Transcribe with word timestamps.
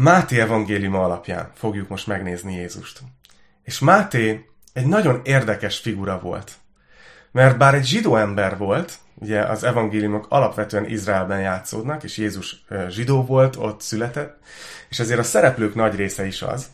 Máté 0.00 0.40
evangéliuma 0.40 1.04
alapján 1.04 1.50
fogjuk 1.54 1.88
most 1.88 2.06
megnézni 2.06 2.54
Jézust. 2.54 3.00
És 3.62 3.78
Máté 3.78 4.48
egy 4.72 4.86
nagyon 4.86 5.20
érdekes 5.24 5.78
figura 5.78 6.18
volt. 6.20 6.52
Mert 7.32 7.58
bár 7.58 7.74
egy 7.74 7.86
zsidó 7.86 8.16
ember 8.16 8.58
volt, 8.58 8.98
ugye 9.14 9.40
az 9.40 9.64
evangéliumok 9.64 10.26
alapvetően 10.28 10.84
Izraelben 10.84 11.40
játszódnak, 11.40 12.02
és 12.02 12.16
Jézus 12.16 12.64
zsidó 12.88 13.24
volt, 13.24 13.56
ott 13.56 13.80
született, 13.80 14.38
és 14.88 14.98
ezért 14.98 15.18
a 15.18 15.22
szereplők 15.22 15.74
nagy 15.74 15.94
része 15.94 16.26
is 16.26 16.42
az. 16.42 16.66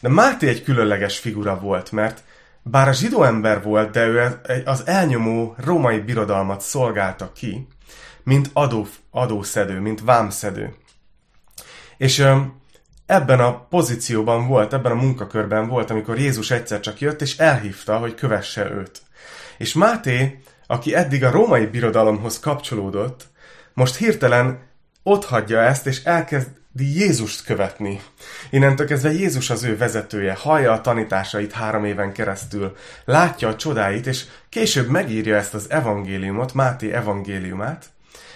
De 0.00 0.08
Máté 0.08 0.48
egy 0.48 0.62
különleges 0.62 1.18
figura 1.18 1.60
volt, 1.60 1.92
mert 1.92 2.22
bár 2.62 2.88
a 2.88 2.92
zsidó 2.92 3.22
ember 3.22 3.62
volt, 3.62 3.90
de 3.90 4.06
ő 4.06 4.40
az 4.64 4.86
elnyomó 4.86 5.54
római 5.64 5.98
birodalmat 5.98 6.60
szolgálta 6.60 7.32
ki, 7.32 7.66
mint 8.22 8.50
adó, 8.52 8.86
adószedő, 9.10 9.80
mint 9.80 10.00
vámszedő. 10.00 10.74
És 11.96 12.26
ebben 13.08 13.40
a 13.40 13.66
pozícióban 13.66 14.46
volt, 14.46 14.72
ebben 14.72 14.92
a 14.92 15.00
munkakörben 15.00 15.68
volt, 15.68 15.90
amikor 15.90 16.18
Jézus 16.18 16.50
egyszer 16.50 16.80
csak 16.80 17.00
jött, 17.00 17.20
és 17.22 17.38
elhívta, 17.38 17.98
hogy 17.98 18.14
kövesse 18.14 18.70
őt. 18.70 19.02
És 19.58 19.74
Máté, 19.74 20.40
aki 20.66 20.94
eddig 20.94 21.24
a 21.24 21.30
római 21.30 21.66
birodalomhoz 21.66 22.40
kapcsolódott, 22.40 23.26
most 23.74 23.96
hirtelen 23.96 24.66
hagyja 25.26 25.60
ezt, 25.60 25.86
és 25.86 26.04
elkezdi 26.04 26.98
Jézust 26.98 27.44
követni. 27.44 28.00
Innentől 28.50 28.86
kezdve 28.86 29.12
Jézus 29.12 29.50
az 29.50 29.62
ő 29.62 29.76
vezetője, 29.76 30.34
hallja 30.34 30.72
a 30.72 30.80
tanításait 30.80 31.52
három 31.52 31.84
éven 31.84 32.12
keresztül, 32.12 32.76
látja 33.04 33.48
a 33.48 33.56
csodáit, 33.56 34.06
és 34.06 34.24
később 34.48 34.88
megírja 34.88 35.36
ezt 35.36 35.54
az 35.54 35.70
evangéliumot, 35.70 36.54
Máté 36.54 36.92
evangéliumát, 36.92 37.84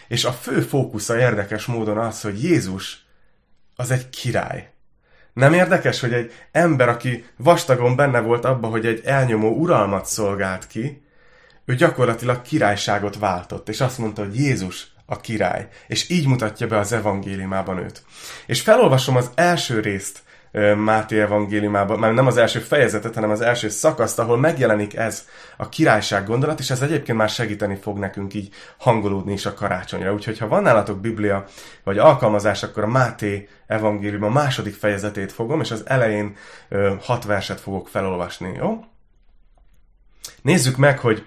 és 0.09 0.25
a 0.25 0.33
fő 0.33 0.61
fókusza 0.61 1.19
érdekes 1.19 1.67
módon 1.67 1.99
az, 1.99 2.21
hogy 2.21 2.43
Jézus 2.43 3.03
az 3.83 3.91
egy 3.91 4.11
király. 4.11 4.71
Nem 5.33 5.53
érdekes, 5.53 6.01
hogy 6.01 6.13
egy 6.13 6.33
ember, 6.53 6.89
aki 6.89 7.25
vastagon 7.37 7.97
benne 7.97 8.21
volt 8.21 8.45
abba, 8.45 8.69
hogy 8.69 8.87
egy 8.87 9.01
elnyomó 9.05 9.51
uralmat 9.51 10.07
szolgált 10.07 10.67
ki, 10.67 11.03
ő 11.65 11.75
gyakorlatilag 11.75 12.43
királyságot 12.43 13.19
váltott, 13.19 13.69
és 13.69 13.81
azt 13.81 13.99
mondta, 13.99 14.23
hogy 14.23 14.37
Jézus 14.37 14.87
a 15.07 15.21
király. 15.21 15.69
És 15.87 16.11
így 16.11 16.27
mutatja 16.27 16.67
be 16.67 16.79
az 16.79 16.93
evangéliumában 16.93 17.79
őt. 17.79 18.03
És 18.47 18.61
felolvasom 18.61 19.17
az 19.17 19.31
első 19.35 19.81
részt 19.81 20.23
Máté 20.77 21.21
evangéliumában, 21.21 21.99
már 21.99 22.13
nem 22.13 22.27
az 22.27 22.37
első 22.37 22.59
fejezetet, 22.59 23.15
hanem 23.15 23.31
az 23.31 23.41
első 23.41 23.69
szakaszt, 23.69 24.19
ahol 24.19 24.39
megjelenik 24.39 24.97
ez 24.97 25.27
a 25.57 25.69
királyság 25.69 26.27
gondolat, 26.27 26.59
és 26.59 26.71
ez 26.71 26.83
egyébként 26.83 27.19
már 27.19 27.29
segíteni 27.29 27.75
fog 27.75 27.99
nekünk 27.99 28.35
így 28.35 28.55
hangolódni 28.79 29.33
is 29.33 29.47
a 29.47 29.55
karácsonyra. 29.55 30.13
Úgyhogy 30.13 30.39
ha 30.39 30.49
van 30.49 30.63
nálatok 30.63 31.01
Biblia, 31.01 31.45
vagy 31.85 31.99
alkalmazás, 31.99 32.63
akkor 32.63 32.83
a 32.83 32.89
Máté 32.89 33.49
evangélium 33.67 34.23
a 34.23 34.29
második 34.29 34.75
fejezetét 34.75 35.33
fogom, 35.33 35.61
és 35.61 35.71
az 35.71 35.83
elején 35.87 36.37
ö, 36.69 36.95
hat 37.01 37.25
verset 37.25 37.61
fogok 37.61 37.89
felolvasni, 37.89 38.53
jó? 38.57 38.85
Nézzük 40.43 40.77
meg, 40.77 40.99
hogy 40.99 41.27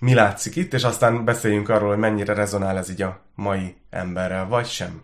mi 0.00 0.14
látszik 0.14 0.56
itt, 0.56 0.74
és 0.74 0.84
aztán 0.84 1.24
beszéljünk 1.24 1.68
arról, 1.68 1.88
hogy 1.88 1.98
mennyire 1.98 2.34
rezonál 2.34 2.78
ez 2.78 2.90
így 2.90 3.02
a 3.02 3.20
mai 3.34 3.76
emberrel, 3.90 4.46
vagy 4.46 4.66
sem. 4.66 5.02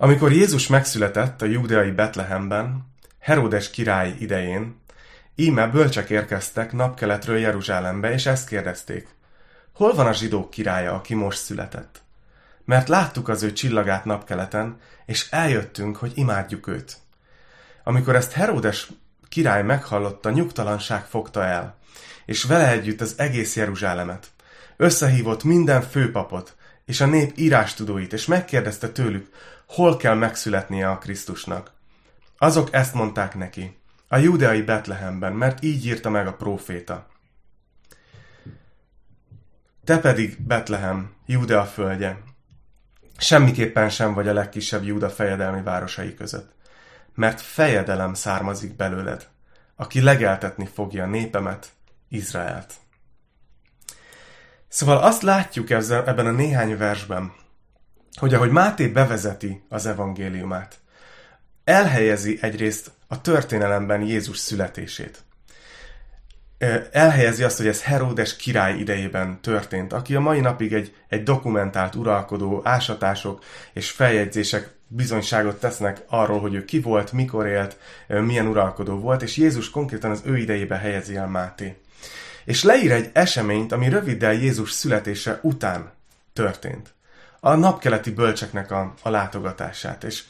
Amikor 0.00 0.32
Jézus 0.32 0.66
megszületett 0.66 1.42
a 1.42 1.46
júdeai 1.46 1.90
Betlehemben, 1.90 2.92
Heródes 3.20 3.70
király 3.70 4.14
idején, 4.18 4.80
íme 5.34 5.66
bölcsek 5.66 6.10
érkeztek 6.10 6.72
napkeletről 6.72 7.38
Jeruzsálembe, 7.38 8.12
és 8.12 8.26
ezt 8.26 8.48
kérdezték. 8.48 9.08
Hol 9.72 9.94
van 9.94 10.06
a 10.06 10.12
zsidók 10.12 10.50
királya, 10.50 10.94
aki 10.94 11.14
most 11.14 11.38
született? 11.38 12.00
Mert 12.64 12.88
láttuk 12.88 13.28
az 13.28 13.42
ő 13.42 13.52
csillagát 13.52 14.04
napkeleten, 14.04 14.80
és 15.06 15.30
eljöttünk, 15.30 15.96
hogy 15.96 16.12
imádjuk 16.14 16.66
őt. 16.66 16.96
Amikor 17.84 18.16
ezt 18.16 18.32
Heródes 18.32 18.88
király 19.28 19.62
meghallotta, 19.62 20.30
nyugtalanság 20.30 21.04
fogta 21.04 21.44
el, 21.44 21.76
és 22.26 22.44
vele 22.44 22.70
együtt 22.70 23.00
az 23.00 23.14
egész 23.16 23.56
Jeruzsálemet. 23.56 24.26
Összehívott 24.76 25.44
minden 25.44 25.82
főpapot, 25.82 26.56
és 26.84 27.00
a 27.00 27.06
nép 27.06 27.32
írástudóit, 27.36 28.12
és 28.12 28.26
megkérdezte 28.26 28.88
tőlük, 28.88 29.30
hol 29.68 29.96
kell 29.96 30.14
megszületnie 30.14 30.90
a 30.90 30.98
Krisztusnak. 30.98 31.72
Azok 32.38 32.72
ezt 32.72 32.94
mondták 32.94 33.34
neki, 33.34 33.76
a 34.08 34.16
judeai 34.16 34.62
Betlehemben, 34.62 35.32
mert 35.32 35.62
így 35.62 35.86
írta 35.86 36.10
meg 36.10 36.26
a 36.26 36.34
próféta. 36.34 37.06
Te 39.84 39.98
pedig, 39.98 40.40
Betlehem, 40.40 41.14
Judea 41.26 41.64
földje, 41.64 42.20
semmiképpen 43.18 43.90
sem 43.90 44.14
vagy 44.14 44.28
a 44.28 44.32
legkisebb 44.32 44.84
Júda 44.84 45.10
fejedelmi 45.10 45.62
városai 45.62 46.14
között, 46.14 46.52
mert 47.14 47.40
fejedelem 47.40 48.14
származik 48.14 48.76
belőled, 48.76 49.28
aki 49.76 50.00
legeltetni 50.00 50.66
fogja 50.66 51.06
népemet, 51.06 51.68
Izraelt. 52.08 52.74
Szóval 54.68 54.98
azt 54.98 55.22
látjuk 55.22 55.70
ebben 55.70 56.26
a 56.26 56.30
néhány 56.30 56.76
versben, 56.76 57.32
hogy 58.14 58.34
ahogy 58.34 58.50
Máté 58.50 58.86
bevezeti 58.86 59.62
az 59.68 59.86
evangéliumát, 59.86 60.78
elhelyezi 61.64 62.38
egyrészt 62.40 62.90
a 63.06 63.20
történelemben 63.20 64.02
Jézus 64.02 64.38
születését. 64.38 65.22
Elhelyezi 66.92 67.42
azt, 67.42 67.56
hogy 67.56 67.66
ez 67.66 67.82
Heródes 67.82 68.36
király 68.36 68.78
idejében 68.78 69.40
történt, 69.40 69.92
aki 69.92 70.14
a 70.14 70.20
mai 70.20 70.40
napig 70.40 70.72
egy, 70.72 70.94
egy 71.08 71.22
dokumentált 71.22 71.94
uralkodó, 71.94 72.60
ásatások 72.64 73.44
és 73.72 73.90
feljegyzések 73.90 74.70
bizonyságot 74.86 75.60
tesznek 75.60 76.04
arról, 76.06 76.40
hogy 76.40 76.54
ő 76.54 76.64
ki 76.64 76.80
volt, 76.80 77.12
mikor 77.12 77.46
élt, 77.46 77.78
milyen 78.06 78.46
uralkodó 78.46 78.98
volt, 78.98 79.22
és 79.22 79.36
Jézus 79.36 79.70
konkrétan 79.70 80.10
az 80.10 80.22
ő 80.24 80.36
idejébe 80.36 80.76
helyezi 80.76 81.16
el 81.16 81.28
Máté. 81.28 81.76
És 82.44 82.62
leír 82.62 82.92
egy 82.92 83.10
eseményt, 83.12 83.72
ami 83.72 83.88
röviddel 83.88 84.32
Jézus 84.32 84.70
születése 84.70 85.38
után 85.42 85.92
történt 86.32 86.96
a 87.40 87.54
napkeleti 87.54 88.10
bölcseknek 88.10 88.70
a, 88.70 88.94
a 89.02 89.10
látogatását. 89.10 90.04
És 90.04 90.22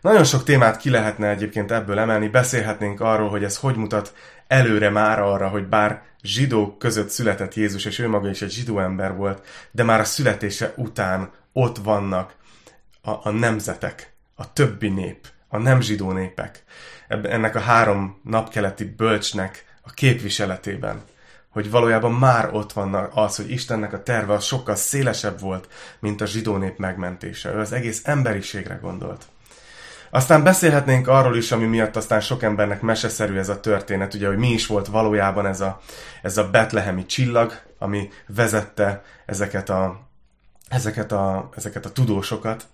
nagyon 0.00 0.24
sok 0.24 0.44
témát 0.44 0.76
ki 0.76 0.90
lehetne 0.90 1.28
egyébként 1.28 1.70
ebből 1.70 1.98
emelni, 1.98 2.28
beszélhetnénk 2.28 3.00
arról, 3.00 3.28
hogy 3.28 3.44
ez 3.44 3.56
hogy 3.56 3.76
mutat 3.76 4.14
előre 4.46 4.90
már 4.90 5.20
arra, 5.20 5.48
hogy 5.48 5.66
bár 5.66 6.02
zsidók 6.22 6.78
között 6.78 7.08
született 7.08 7.54
Jézus, 7.54 7.84
és 7.84 7.98
ő 7.98 8.08
maga 8.08 8.28
is 8.28 8.42
egy 8.42 8.50
zsidó 8.50 8.78
ember 8.78 9.16
volt, 9.16 9.46
de 9.70 9.82
már 9.82 10.00
a 10.00 10.04
születése 10.04 10.72
után 10.76 11.30
ott 11.52 11.78
vannak 11.78 12.34
a, 13.02 13.10
a 13.10 13.30
nemzetek, 13.30 14.12
a 14.34 14.52
többi 14.52 14.88
nép, 14.88 15.26
a 15.48 15.58
nem 15.58 15.80
zsidó 15.80 16.12
népek. 16.12 16.64
Ennek 17.08 17.54
a 17.54 17.60
három 17.60 18.20
napkeleti 18.24 18.84
bölcsnek 18.84 19.64
a 19.82 19.90
képviseletében 19.90 21.02
hogy 21.52 21.70
valójában 21.70 22.12
már 22.12 22.48
ott 22.52 22.72
van 22.72 22.94
az, 23.14 23.36
hogy 23.36 23.50
Istennek 23.50 23.92
a 23.92 24.02
terve 24.02 24.32
az 24.32 24.44
sokkal 24.44 24.74
szélesebb 24.74 25.40
volt, 25.40 25.68
mint 26.00 26.20
a 26.20 26.26
zsidó 26.26 26.56
nép 26.56 26.78
megmentése. 26.78 27.52
Ő 27.52 27.58
az 27.58 27.72
egész 27.72 28.00
emberiségre 28.04 28.78
gondolt. 28.82 29.24
Aztán 30.10 30.42
beszélhetnénk 30.42 31.08
arról 31.08 31.36
is, 31.36 31.52
ami 31.52 31.64
miatt 31.64 31.96
aztán 31.96 32.20
sok 32.20 32.42
embernek 32.42 32.80
meseszerű 32.80 33.36
ez 33.36 33.48
a 33.48 33.60
történet, 33.60 34.14
ugye, 34.14 34.26
hogy 34.26 34.36
mi 34.36 34.48
is 34.48 34.66
volt 34.66 34.86
valójában 34.86 35.46
ez 35.46 35.60
a, 35.60 35.80
ez 36.22 36.36
a 36.36 36.50
betlehemi 36.50 37.06
csillag, 37.06 37.52
ami 37.78 38.08
vezette 38.26 39.02
ezeket 39.26 39.68
a, 39.68 40.00
ezeket 40.68 41.12
a, 41.12 41.48
ezeket 41.56 41.86
a 41.86 41.92
tudósokat. 41.92 42.66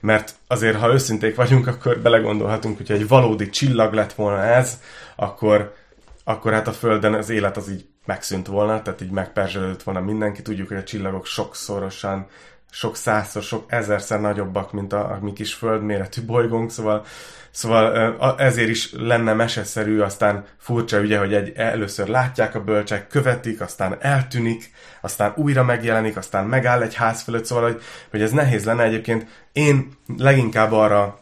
Mert 0.00 0.34
azért, 0.46 0.78
ha 0.78 0.92
őszinték 0.92 1.34
vagyunk, 1.34 1.66
akkor 1.66 1.98
belegondolhatunk, 1.98 2.76
hogy 2.76 2.90
egy 2.90 3.08
valódi 3.08 3.48
csillag 3.48 3.92
lett 3.92 4.12
volna 4.12 4.42
ez, 4.42 4.80
akkor, 5.16 5.74
akkor 6.24 6.52
hát 6.52 6.68
a 6.68 6.72
Földön 6.72 7.14
az 7.14 7.30
élet 7.30 7.56
az 7.56 7.70
így 7.70 7.86
megszűnt 8.06 8.46
volna, 8.46 8.82
tehát 8.82 9.00
így 9.00 9.10
megperzselődött 9.10 9.82
volna 9.82 10.00
mindenki. 10.00 10.42
Tudjuk, 10.42 10.68
hogy 10.68 10.76
a 10.76 10.82
csillagok 10.82 11.26
sokszorosan, 11.26 12.26
sok 12.70 12.96
százszor, 12.96 13.42
sok 13.42 13.64
ezerszer 13.66 14.20
nagyobbak, 14.20 14.72
mint 14.72 14.92
a, 14.92 15.10
a 15.10 15.18
mi 15.20 15.32
kis 15.32 15.54
földméretű 15.54 16.22
bolygónk, 16.22 16.70
szóval, 16.70 17.04
szóval 17.50 18.36
ezért 18.38 18.68
is 18.68 18.92
lenne 18.92 19.32
meseszerű, 19.32 20.00
aztán 20.00 20.44
furcsa 20.58 21.00
ugye, 21.00 21.18
hogy 21.18 21.34
egy, 21.34 21.52
először 21.56 22.08
látják 22.08 22.54
a 22.54 22.64
bölcsek, 22.64 23.06
követik, 23.06 23.60
aztán 23.60 23.96
eltűnik, 24.00 24.70
aztán 25.00 25.32
újra 25.36 25.64
megjelenik, 25.64 26.16
aztán 26.16 26.46
megáll 26.46 26.82
egy 26.82 26.94
ház 26.94 27.22
fölött, 27.22 27.44
szóval, 27.44 27.64
hogy, 27.64 27.82
hogy 28.10 28.22
ez 28.22 28.30
nehéz 28.30 28.64
lenne 28.64 28.82
egyébként. 28.82 29.26
Én 29.52 29.88
leginkább 30.16 30.72
arra 30.72 31.18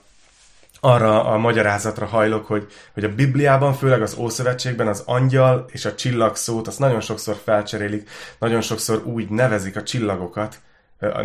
arra 0.84 1.24
a 1.24 1.36
magyarázatra 1.36 2.06
hajlok, 2.06 2.46
hogy, 2.46 2.66
hogy 2.94 3.04
a 3.04 3.14
Bibliában, 3.14 3.74
főleg 3.74 4.02
az 4.02 4.16
Ószövetségben 4.18 4.86
az 4.86 5.02
angyal 5.06 5.64
és 5.68 5.84
a 5.84 5.94
csillag 5.94 6.36
szót, 6.36 6.66
azt 6.66 6.78
nagyon 6.78 7.00
sokszor 7.00 7.36
felcserélik, 7.44 8.08
nagyon 8.38 8.60
sokszor 8.60 9.02
úgy 9.06 9.28
nevezik 9.28 9.76
a 9.76 9.82
csillagokat, 9.82 10.58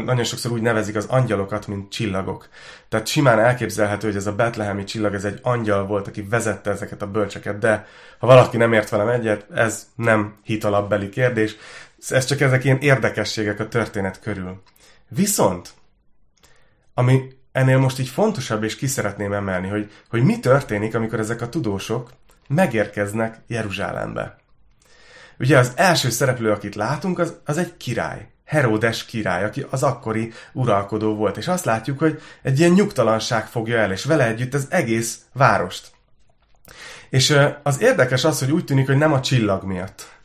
nagyon 0.06 0.24
sokszor 0.24 0.52
úgy 0.52 0.62
nevezik 0.62 0.96
az 0.96 1.06
angyalokat, 1.06 1.68
mint 1.68 1.92
csillagok. 1.92 2.50
Tehát 2.90 3.08
simán 3.08 3.40
elképzelhető, 3.40 4.08
hogy 4.08 4.16
ez 4.16 4.28
a 4.28 4.36
betlehemi 4.36 4.84
csillag, 4.84 5.14
ez 5.14 5.26
egy 5.26 5.40
angyal 5.42 5.86
volt, 5.86 6.08
aki 6.08 6.22
vezette 6.30 6.72
ezeket 6.72 7.02
a 7.02 7.12
bölcseket, 7.12 7.60
de 7.60 7.88
ha 8.20 8.28
valaki 8.28 8.58
nem 8.58 8.74
ért 8.74 8.90
velem 8.90 9.08
egyet, 9.08 9.46
ez 9.54 9.88
nem 9.96 10.36
hitalabbeli 10.44 11.10
kérdés, 11.10 11.56
ez 12.10 12.26
csak 12.26 12.42
ezek 12.42 12.64
ilyen 12.64 12.80
érdekességek 12.80 13.60
a 13.60 13.68
történet 13.68 14.20
körül. 14.20 14.62
Viszont, 15.08 15.70
ami 16.94 17.38
ennél 17.60 17.78
most 17.78 18.00
így 18.00 18.10
fontosabb, 18.10 18.64
és 18.64 18.76
ki 18.76 18.88
szeretném 18.88 19.34
emelni, 19.34 19.68
hogy, 19.68 19.92
hogy 20.10 20.24
mi 20.24 20.40
történik, 20.40 20.96
amikor 20.96 21.20
ezek 21.20 21.42
a 21.42 21.50
tudósok 21.50 22.12
megérkeznek 22.48 23.40
Jeruzsálembe. 23.48 24.36
Ugye 25.40 25.58
az 25.58 25.72
első 25.76 26.10
szereplő, 26.10 26.52
akit 26.52 26.76
látunk, 26.76 27.20
az, 27.20 27.38
az 27.46 27.58
egy 27.58 27.78
király. 27.78 28.28
Heródes 28.46 29.06
király, 29.06 29.44
aki 29.44 29.66
az 29.70 29.84
akkori 29.84 30.32
uralkodó 30.54 31.16
volt, 31.16 31.38
és 31.38 31.48
azt 31.48 31.66
látjuk, 31.66 32.00
hogy 32.00 32.22
egy 32.42 32.60
ilyen 32.60 32.72
nyugtalanság 32.72 33.46
fogja 33.48 33.78
el, 33.78 33.92
és 33.92 34.06
vele 34.06 34.28
együtt 34.28 34.54
az 34.54 34.68
egész 34.70 35.20
várost. 35.34 35.92
És 37.10 37.38
az 37.64 37.82
érdekes 37.82 38.24
az, 38.24 38.40
hogy 38.40 38.52
úgy 38.52 38.66
tűnik, 38.66 38.86
hogy 38.86 38.98
nem 38.98 39.14
a 39.14 39.22
csillag 39.22 39.64
miatt. 39.64 40.18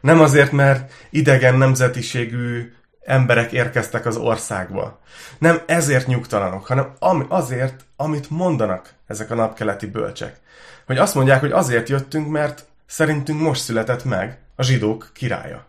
Nem 0.00 0.20
azért, 0.20 0.52
mert 0.52 0.92
idegen 1.10 1.54
nemzetiségű 1.54 2.72
emberek 3.06 3.52
érkeztek 3.52 4.06
az 4.06 4.16
országba. 4.16 5.00
Nem 5.38 5.60
ezért 5.66 6.06
nyugtalanok, 6.06 6.66
hanem 6.66 7.26
azért, 7.28 7.84
amit 7.96 8.30
mondanak 8.30 8.94
ezek 9.06 9.30
a 9.30 9.34
napkeleti 9.34 9.86
bölcsek. 9.86 10.36
Hogy 10.86 10.98
azt 10.98 11.14
mondják, 11.14 11.40
hogy 11.40 11.52
azért 11.52 11.88
jöttünk, 11.88 12.28
mert 12.28 12.64
szerintünk 12.86 13.40
most 13.40 13.62
született 13.62 14.04
meg 14.04 14.38
a 14.56 14.62
zsidók 14.62 15.10
királya. 15.14 15.66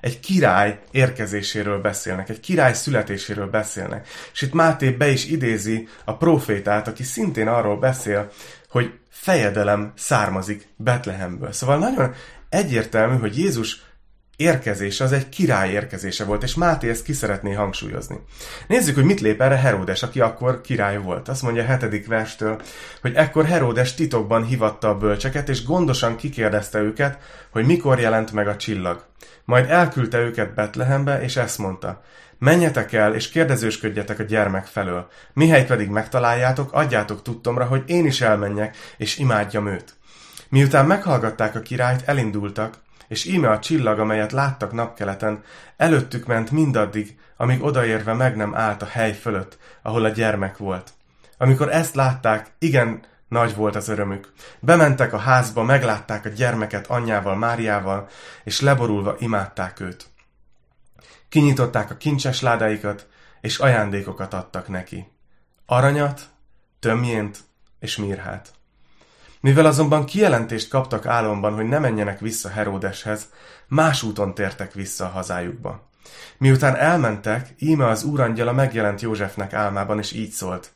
Egy 0.00 0.20
király 0.20 0.80
érkezéséről 0.90 1.80
beszélnek, 1.80 2.28
egy 2.28 2.40
király 2.40 2.74
születéséről 2.74 3.50
beszélnek. 3.50 4.08
És 4.32 4.42
itt 4.42 4.52
Máté 4.52 4.90
be 4.90 5.08
is 5.08 5.26
idézi 5.26 5.88
a 6.04 6.16
profétát, 6.16 6.88
aki 6.88 7.02
szintén 7.02 7.48
arról 7.48 7.78
beszél, 7.78 8.30
hogy 8.68 8.98
fejedelem 9.08 9.92
származik 9.96 10.68
Betlehemből. 10.76 11.52
Szóval 11.52 11.78
nagyon 11.78 12.14
egyértelmű, 12.48 13.18
hogy 13.18 13.38
Jézus 13.38 13.82
érkezése 14.36 15.04
az 15.04 15.12
egy 15.12 15.28
király 15.28 15.70
érkezése 15.70 16.24
volt, 16.24 16.42
és 16.42 16.54
Máté 16.54 16.88
ezt 16.88 17.04
ki 17.04 17.12
szeretné 17.12 17.52
hangsúlyozni. 17.52 18.20
Nézzük, 18.66 18.94
hogy 18.94 19.04
mit 19.04 19.20
lép 19.20 19.40
erre 19.40 19.56
Heródes, 19.56 20.02
aki 20.02 20.20
akkor 20.20 20.60
király 20.60 20.98
volt. 20.98 21.28
Azt 21.28 21.42
mondja 21.42 21.62
a 21.62 21.66
hetedik 21.66 22.06
verstől, 22.06 22.60
hogy 23.00 23.14
ekkor 23.14 23.44
Heródes 23.44 23.94
titokban 23.94 24.44
hivatta 24.44 24.88
a 24.88 24.96
bölcseket, 24.96 25.48
és 25.48 25.64
gondosan 25.64 26.16
kikérdezte 26.16 26.78
őket, 26.78 27.18
hogy 27.50 27.66
mikor 27.66 28.00
jelent 28.00 28.32
meg 28.32 28.48
a 28.48 28.56
csillag. 28.56 29.04
Majd 29.44 29.70
elküldte 29.70 30.18
őket 30.18 30.54
Betlehembe, 30.54 31.22
és 31.22 31.36
ezt 31.36 31.58
mondta, 31.58 32.02
menjetek 32.38 32.92
el, 32.92 33.14
és 33.14 33.28
kérdezősködjetek 33.28 34.18
a 34.18 34.22
gyermek 34.22 34.66
felől. 34.66 35.08
Mihely 35.32 35.64
pedig 35.64 35.88
megtaláljátok, 35.88 36.72
adjátok 36.72 37.22
tudtomra, 37.22 37.64
hogy 37.64 37.82
én 37.86 38.06
is 38.06 38.20
elmenjek, 38.20 38.76
és 38.96 39.18
imádjam 39.18 39.66
őt. 39.66 39.94
Miután 40.48 40.86
meghallgatták 40.86 41.54
a 41.54 41.60
királyt, 41.60 42.02
elindultak, 42.04 42.74
és 43.12 43.24
íme 43.24 43.50
a 43.50 43.58
csillag, 43.58 43.98
amelyet 43.98 44.32
láttak 44.32 44.72
napkeleten, 44.72 45.42
előttük 45.76 46.26
ment 46.26 46.50
mindaddig, 46.50 47.18
amíg 47.36 47.62
odaérve 47.62 48.12
meg 48.12 48.36
nem 48.36 48.54
állt 48.54 48.82
a 48.82 48.86
hely 48.86 49.12
fölött, 49.12 49.58
ahol 49.82 50.04
a 50.04 50.08
gyermek 50.08 50.56
volt. 50.56 50.92
Amikor 51.38 51.72
ezt 51.72 51.94
látták, 51.94 52.52
igen, 52.58 53.04
nagy 53.28 53.54
volt 53.54 53.76
az 53.76 53.88
örömük. 53.88 54.32
Bementek 54.60 55.12
a 55.12 55.18
házba, 55.18 55.62
meglátták 55.62 56.24
a 56.24 56.28
gyermeket 56.28 56.86
anyjával, 56.86 57.36
Máriával, 57.36 58.08
és 58.44 58.60
leborulva 58.60 59.16
imádták 59.18 59.80
őt. 59.80 60.06
Kinyitották 61.28 61.90
a 61.90 61.96
kincses 61.96 62.40
ládáikat, 62.40 63.06
és 63.40 63.58
ajándékokat 63.58 64.34
adtak 64.34 64.68
neki. 64.68 65.12
Aranyat, 65.66 66.20
tömjént 66.78 67.38
és 67.78 67.96
mirhát. 67.96 68.52
Mivel 69.42 69.66
azonban 69.66 70.04
kijelentést 70.04 70.68
kaptak 70.68 71.06
álomban, 71.06 71.54
hogy 71.54 71.64
ne 71.64 71.78
menjenek 71.78 72.20
vissza 72.20 72.48
Heródeshez, 72.48 73.28
más 73.68 74.02
úton 74.02 74.34
tértek 74.34 74.72
vissza 74.72 75.04
a 75.04 75.08
hazájukba. 75.08 75.88
Miután 76.38 76.76
elmentek, 76.76 77.54
íme 77.58 77.86
az 77.86 78.04
úrangyala 78.04 78.52
megjelent 78.52 79.00
Józsefnek 79.00 79.52
álmában, 79.52 79.98
és 79.98 80.12
így 80.12 80.30
szólt. 80.30 80.70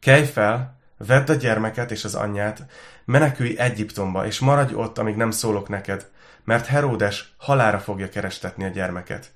Kelj 0.00 0.24
fel, 0.24 0.78
vedd 1.06 1.30
a 1.30 1.34
gyermeket 1.34 1.90
és 1.90 2.04
az 2.04 2.14
anyját, 2.14 2.66
menekülj 3.04 3.58
Egyiptomba, 3.58 4.26
és 4.26 4.38
maradj 4.38 4.74
ott, 4.74 4.98
amíg 4.98 5.16
nem 5.16 5.30
szólok 5.30 5.68
neked, 5.68 6.06
mert 6.44 6.66
Heródes 6.66 7.34
halára 7.36 7.78
fogja 7.78 8.08
kerestetni 8.08 8.64
a 8.64 8.68
gyermeket. 8.68 9.32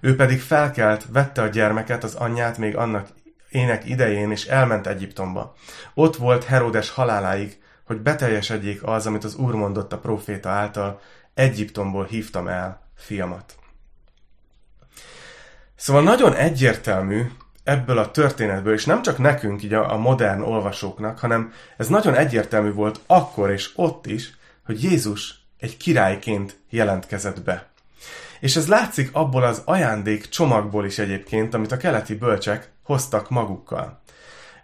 Ő 0.00 0.16
pedig 0.16 0.40
felkelt, 0.40 1.06
vette 1.12 1.42
a 1.42 1.46
gyermeket, 1.46 2.04
az 2.04 2.14
anyját 2.14 2.58
még 2.58 2.76
annak 2.76 3.08
ének 3.48 3.88
idején, 3.88 4.30
és 4.30 4.46
elment 4.46 4.86
Egyiptomba. 4.86 5.54
Ott 5.94 6.16
volt 6.16 6.44
Heródes 6.44 6.90
haláláig, 6.90 7.58
hogy 7.88 8.00
beteljesedjék 8.00 8.82
az, 8.82 9.06
amit 9.06 9.24
az 9.24 9.34
Úr 9.34 9.54
mondott 9.54 9.92
a 9.92 9.98
proféta 9.98 10.48
által, 10.48 11.00
Egyiptomból 11.34 12.04
hívtam 12.04 12.48
el 12.48 12.80
fiamat. 12.96 13.54
Szóval 15.76 16.02
nagyon 16.02 16.34
egyértelmű 16.34 17.30
ebből 17.64 17.98
a 17.98 18.10
történetből, 18.10 18.72
és 18.72 18.84
nem 18.84 19.02
csak 19.02 19.18
nekünk, 19.18 19.62
így 19.62 19.74
a, 19.74 19.92
a 19.92 19.96
modern 19.96 20.42
olvasóknak, 20.42 21.18
hanem 21.18 21.52
ez 21.76 21.88
nagyon 21.88 22.14
egyértelmű 22.14 22.72
volt 22.72 23.00
akkor 23.06 23.50
és 23.50 23.70
ott 23.74 24.06
is, 24.06 24.36
hogy 24.64 24.82
Jézus 24.82 25.46
egy 25.58 25.76
királyként 25.76 26.58
jelentkezett 26.70 27.42
be. 27.42 27.68
És 28.40 28.56
ez 28.56 28.68
látszik 28.68 29.10
abból 29.12 29.42
az 29.42 29.62
ajándék 29.64 30.28
csomagból 30.28 30.84
is 30.84 30.98
egyébként, 30.98 31.54
amit 31.54 31.72
a 31.72 31.76
keleti 31.76 32.14
bölcsek 32.14 32.70
hoztak 32.82 33.30
magukkal. 33.30 34.00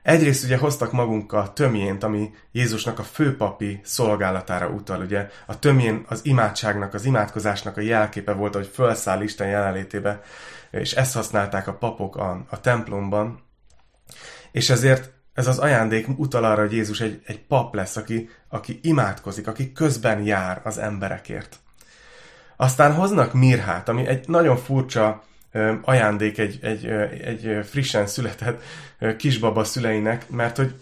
Egyrészt 0.05 0.45
ugye 0.45 0.56
hoztak 0.56 0.93
magunkkal 0.93 1.53
tömjént, 1.53 2.03
ami 2.03 2.31
Jézusnak 2.53 2.99
a 2.99 3.03
főpapi 3.03 3.81
szolgálatára 3.85 4.69
utal. 4.69 5.01
Ugye 5.01 5.29
a 5.47 5.59
tömjén 5.59 6.05
az 6.09 6.21
imádságnak, 6.25 6.95
az 6.95 7.05
imádkozásnak 7.05 7.77
a 7.77 7.81
jelképe 7.81 8.33
volt, 8.33 8.55
hogy 8.55 8.71
felszáll 8.73 9.23
Isten 9.23 9.49
jelenlétébe, 9.49 10.21
és 10.71 10.93
ezt 10.93 11.15
használták 11.15 11.69
a 11.69 11.75
papok 11.75 12.17
a, 12.17 12.45
a 12.51 12.61
templomban. 12.61 13.43
És 14.53 14.71
ezért 14.71 15.12
ez 15.35 15.47
az 15.47 15.59
ajándék 15.59 16.19
utal 16.19 16.45
arra, 16.45 16.61
hogy 16.61 16.73
Jézus 16.73 17.01
egy, 17.01 17.23
egy 17.27 17.41
pap 17.41 17.75
lesz, 17.75 17.97
aki, 17.97 18.29
aki 18.49 18.81
imádkozik, 18.83 19.47
aki 19.47 19.73
közben 19.73 20.23
jár 20.23 20.61
az 20.65 20.79
emberekért. 20.79 21.56
Aztán 22.56 22.95
hoznak 22.95 23.33
mirhát, 23.33 23.89
ami 23.89 24.06
egy 24.06 24.29
nagyon 24.29 24.56
furcsa 24.56 25.23
ajándék 25.83 26.39
egy, 26.39 26.59
egy, 26.62 26.87
egy 27.25 27.67
frissen 27.71 28.06
született 28.06 28.62
kisbaba 29.17 29.65
szüleinek, 29.65 30.29
mert 30.29 30.56
hogy 30.56 30.75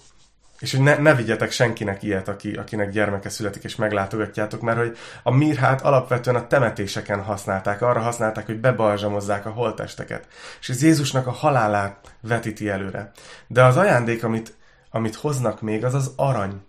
és 0.63 0.73
hogy 0.73 0.81
ne, 0.81 0.97
ne 0.97 1.15
vigyetek 1.15 1.51
senkinek 1.51 2.03
ilyet, 2.03 2.29
aki, 2.29 2.53
akinek 2.53 2.91
gyermeke 2.91 3.29
születik, 3.29 3.65
és 3.65 3.77
meglátogatjátok, 3.77 4.61
mert 4.61 4.79
hogy 4.79 4.97
a 5.23 5.31
mirhát 5.31 5.81
alapvetően 5.81 6.37
a 6.37 6.47
temetéseken 6.47 7.23
használták, 7.23 7.83
arra 7.83 8.01
használták, 8.01 8.47
hogy 8.47 8.61
bebalzsamozzák 8.61 9.47
a 9.47 9.51
holtesteket. 9.51 10.27
És 10.61 10.69
ez 10.69 10.83
Jézusnak 10.83 11.27
a 11.27 11.31
halálát 11.31 12.17
vetíti 12.21 12.69
előre. 12.69 13.11
De 13.47 13.65
az 13.65 13.77
ajándék, 13.77 14.25
amit, 14.25 14.55
amit 14.91 15.15
hoznak 15.15 15.61
még, 15.61 15.85
az 15.85 15.95
az 15.95 16.13
arany. 16.17 16.63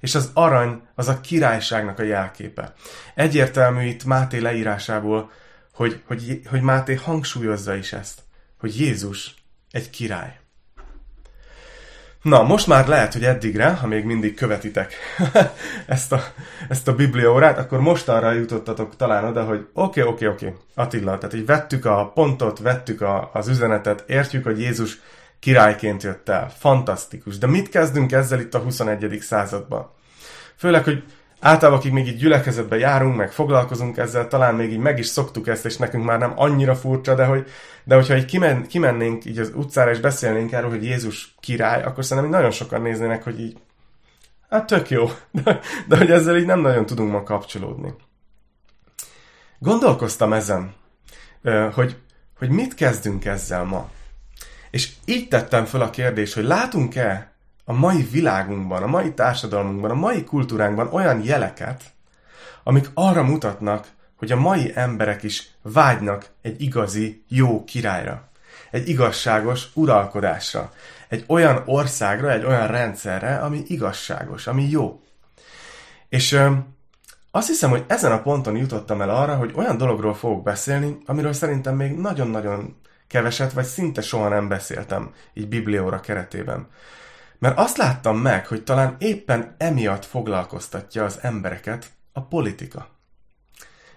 És 0.00 0.14
az 0.14 0.30
arany 0.34 0.82
az 0.94 1.08
a 1.08 1.20
királyságnak 1.20 1.98
a 1.98 2.02
jelképe. 2.02 2.72
Egyértelmű 3.14 3.84
itt 3.86 4.04
Máté 4.04 4.38
leírásából, 4.38 5.30
hogy, 5.80 6.02
hogy, 6.06 6.40
hogy 6.46 6.60
Máté 6.60 6.94
hangsúlyozza 6.94 7.74
is 7.74 7.92
ezt, 7.92 8.20
hogy 8.58 8.80
Jézus 8.80 9.34
egy 9.70 9.90
király. 9.90 10.38
Na, 12.22 12.42
most 12.42 12.66
már 12.66 12.88
lehet, 12.88 13.12
hogy 13.12 13.24
eddigre, 13.24 13.70
ha 13.70 13.86
még 13.86 14.04
mindig 14.04 14.34
követitek 14.34 14.94
ezt 15.86 16.12
a, 16.12 16.22
ezt 16.68 16.88
a 16.88 16.94
bibliaórát, 16.94 17.58
akkor 17.58 17.80
most 17.80 18.08
arra 18.08 18.32
jutottatok 18.32 18.96
talán 18.96 19.24
oda, 19.24 19.44
hogy 19.44 19.66
oké, 19.72 20.00
okay, 20.00 20.12
oké, 20.12 20.26
okay, 20.26 20.28
oké, 20.28 20.46
okay, 20.46 20.58
Attila, 20.74 21.18
tehát 21.18 21.34
így 21.34 21.46
vettük 21.46 21.84
a 21.84 22.10
pontot, 22.14 22.58
vettük 22.58 23.00
a, 23.00 23.30
az 23.32 23.48
üzenetet, 23.48 24.04
értjük, 24.06 24.44
hogy 24.44 24.60
Jézus 24.60 25.00
királyként 25.38 26.02
jött 26.02 26.28
el. 26.28 26.52
Fantasztikus. 26.58 27.38
De 27.38 27.46
mit 27.46 27.68
kezdünk 27.68 28.12
ezzel 28.12 28.40
itt 28.40 28.54
a 28.54 28.58
21. 28.58 29.18
században? 29.20 29.90
Főleg, 30.56 30.84
hogy 30.84 31.04
általában 31.40 31.78
akik 31.78 31.92
még 31.92 32.06
így 32.06 32.16
gyülekezetbe 32.16 32.78
járunk, 32.78 33.16
meg 33.16 33.32
foglalkozunk 33.32 33.96
ezzel, 33.96 34.28
talán 34.28 34.54
még 34.54 34.72
így 34.72 34.78
meg 34.78 34.98
is 34.98 35.06
szoktuk 35.06 35.48
ezt, 35.48 35.64
és 35.64 35.76
nekünk 35.76 36.04
már 36.04 36.18
nem 36.18 36.32
annyira 36.36 36.74
furcsa, 36.74 37.14
de, 37.14 37.24
hogy, 37.24 37.48
de 37.84 37.94
hogyha 37.94 38.16
így 38.16 38.24
kimen, 38.24 38.66
kimennénk 38.66 39.24
így 39.24 39.38
az 39.38 39.52
utcára, 39.54 39.90
és 39.90 40.00
beszélnénk 40.00 40.52
erről, 40.52 40.70
hogy 40.70 40.84
Jézus 40.84 41.34
király, 41.40 41.82
akkor 41.82 42.04
szerintem 42.04 42.32
nagyon 42.32 42.50
sokan 42.50 42.82
néznének, 42.82 43.22
hogy 43.22 43.40
így, 43.40 43.56
hát 44.50 44.66
tök 44.66 44.90
jó, 44.90 45.10
de, 45.44 45.60
de 45.88 45.96
hogy 45.96 46.10
ezzel 46.10 46.36
így 46.36 46.46
nem 46.46 46.60
nagyon 46.60 46.86
tudunk 46.86 47.12
ma 47.12 47.22
kapcsolódni. 47.22 47.94
Gondolkoztam 49.58 50.32
ezen, 50.32 50.74
hogy, 51.72 51.96
hogy 52.38 52.48
mit 52.48 52.74
kezdünk 52.74 53.24
ezzel 53.24 53.64
ma. 53.64 53.90
És 54.70 54.90
így 55.04 55.28
tettem 55.28 55.64
föl 55.64 55.82
a 55.82 55.90
kérdést, 55.90 56.34
hogy 56.34 56.44
látunk-e 56.44 57.29
a 57.70 57.72
mai 57.72 58.02
világunkban, 58.02 58.82
a 58.82 58.86
mai 58.86 59.12
társadalmunkban, 59.12 59.90
a 59.90 59.94
mai 59.94 60.24
kultúránkban 60.24 60.88
olyan 60.92 61.24
jeleket, 61.24 61.82
amik 62.62 62.90
arra 62.94 63.22
mutatnak, 63.22 63.86
hogy 64.16 64.32
a 64.32 64.36
mai 64.36 64.72
emberek 64.74 65.22
is 65.22 65.50
vágynak 65.62 66.30
egy 66.42 66.62
igazi, 66.62 67.24
jó 67.28 67.64
királyra. 67.64 68.28
Egy 68.70 68.88
igazságos 68.88 69.66
uralkodásra. 69.74 70.72
Egy 71.08 71.24
olyan 71.26 71.62
országra, 71.66 72.32
egy 72.32 72.44
olyan 72.44 72.66
rendszerre, 72.66 73.36
ami 73.36 73.62
igazságos, 73.66 74.46
ami 74.46 74.68
jó. 74.70 75.00
És 76.08 76.40
azt 77.30 77.48
hiszem, 77.48 77.70
hogy 77.70 77.84
ezen 77.86 78.12
a 78.12 78.22
ponton 78.22 78.56
jutottam 78.56 79.00
el 79.00 79.10
arra, 79.10 79.34
hogy 79.34 79.52
olyan 79.54 79.76
dologról 79.76 80.14
fogok 80.14 80.42
beszélni, 80.42 80.98
amiről 81.06 81.32
szerintem 81.32 81.76
még 81.76 81.92
nagyon-nagyon 81.92 82.76
keveset, 83.06 83.52
vagy 83.52 83.64
szinte 83.64 84.00
soha 84.00 84.28
nem 84.28 84.48
beszéltem, 84.48 85.14
így 85.34 85.48
biblióra 85.48 86.00
keretében. 86.00 86.68
Mert 87.40 87.58
azt 87.58 87.76
láttam 87.76 88.18
meg, 88.18 88.46
hogy 88.46 88.64
talán 88.64 88.96
éppen 88.98 89.54
emiatt 89.58 90.04
foglalkoztatja 90.04 91.04
az 91.04 91.18
embereket 91.22 91.90
a 92.12 92.20
politika. 92.20 92.88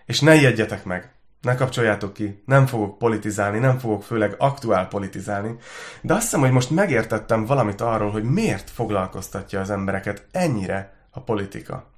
És 0.05 0.19
ne 0.19 0.35
ijedjetek 0.35 0.83
meg, 0.83 1.13
ne 1.41 1.55
kapcsoljátok 1.55 2.13
ki, 2.13 2.43
nem 2.45 2.65
fogok 2.65 2.97
politizálni, 2.97 3.59
nem 3.59 3.79
fogok 3.79 4.03
főleg 4.03 4.35
aktuál 4.37 4.87
politizálni, 4.87 5.55
de 6.01 6.13
azt 6.13 6.21
hiszem, 6.21 6.39
hogy 6.39 6.51
most 6.51 6.69
megértettem 6.69 7.45
valamit 7.45 7.81
arról, 7.81 8.11
hogy 8.11 8.23
miért 8.23 8.69
foglalkoztatja 8.69 9.59
az 9.59 9.69
embereket 9.69 10.25
ennyire 10.31 10.93
a 11.09 11.19
politika. 11.19 11.91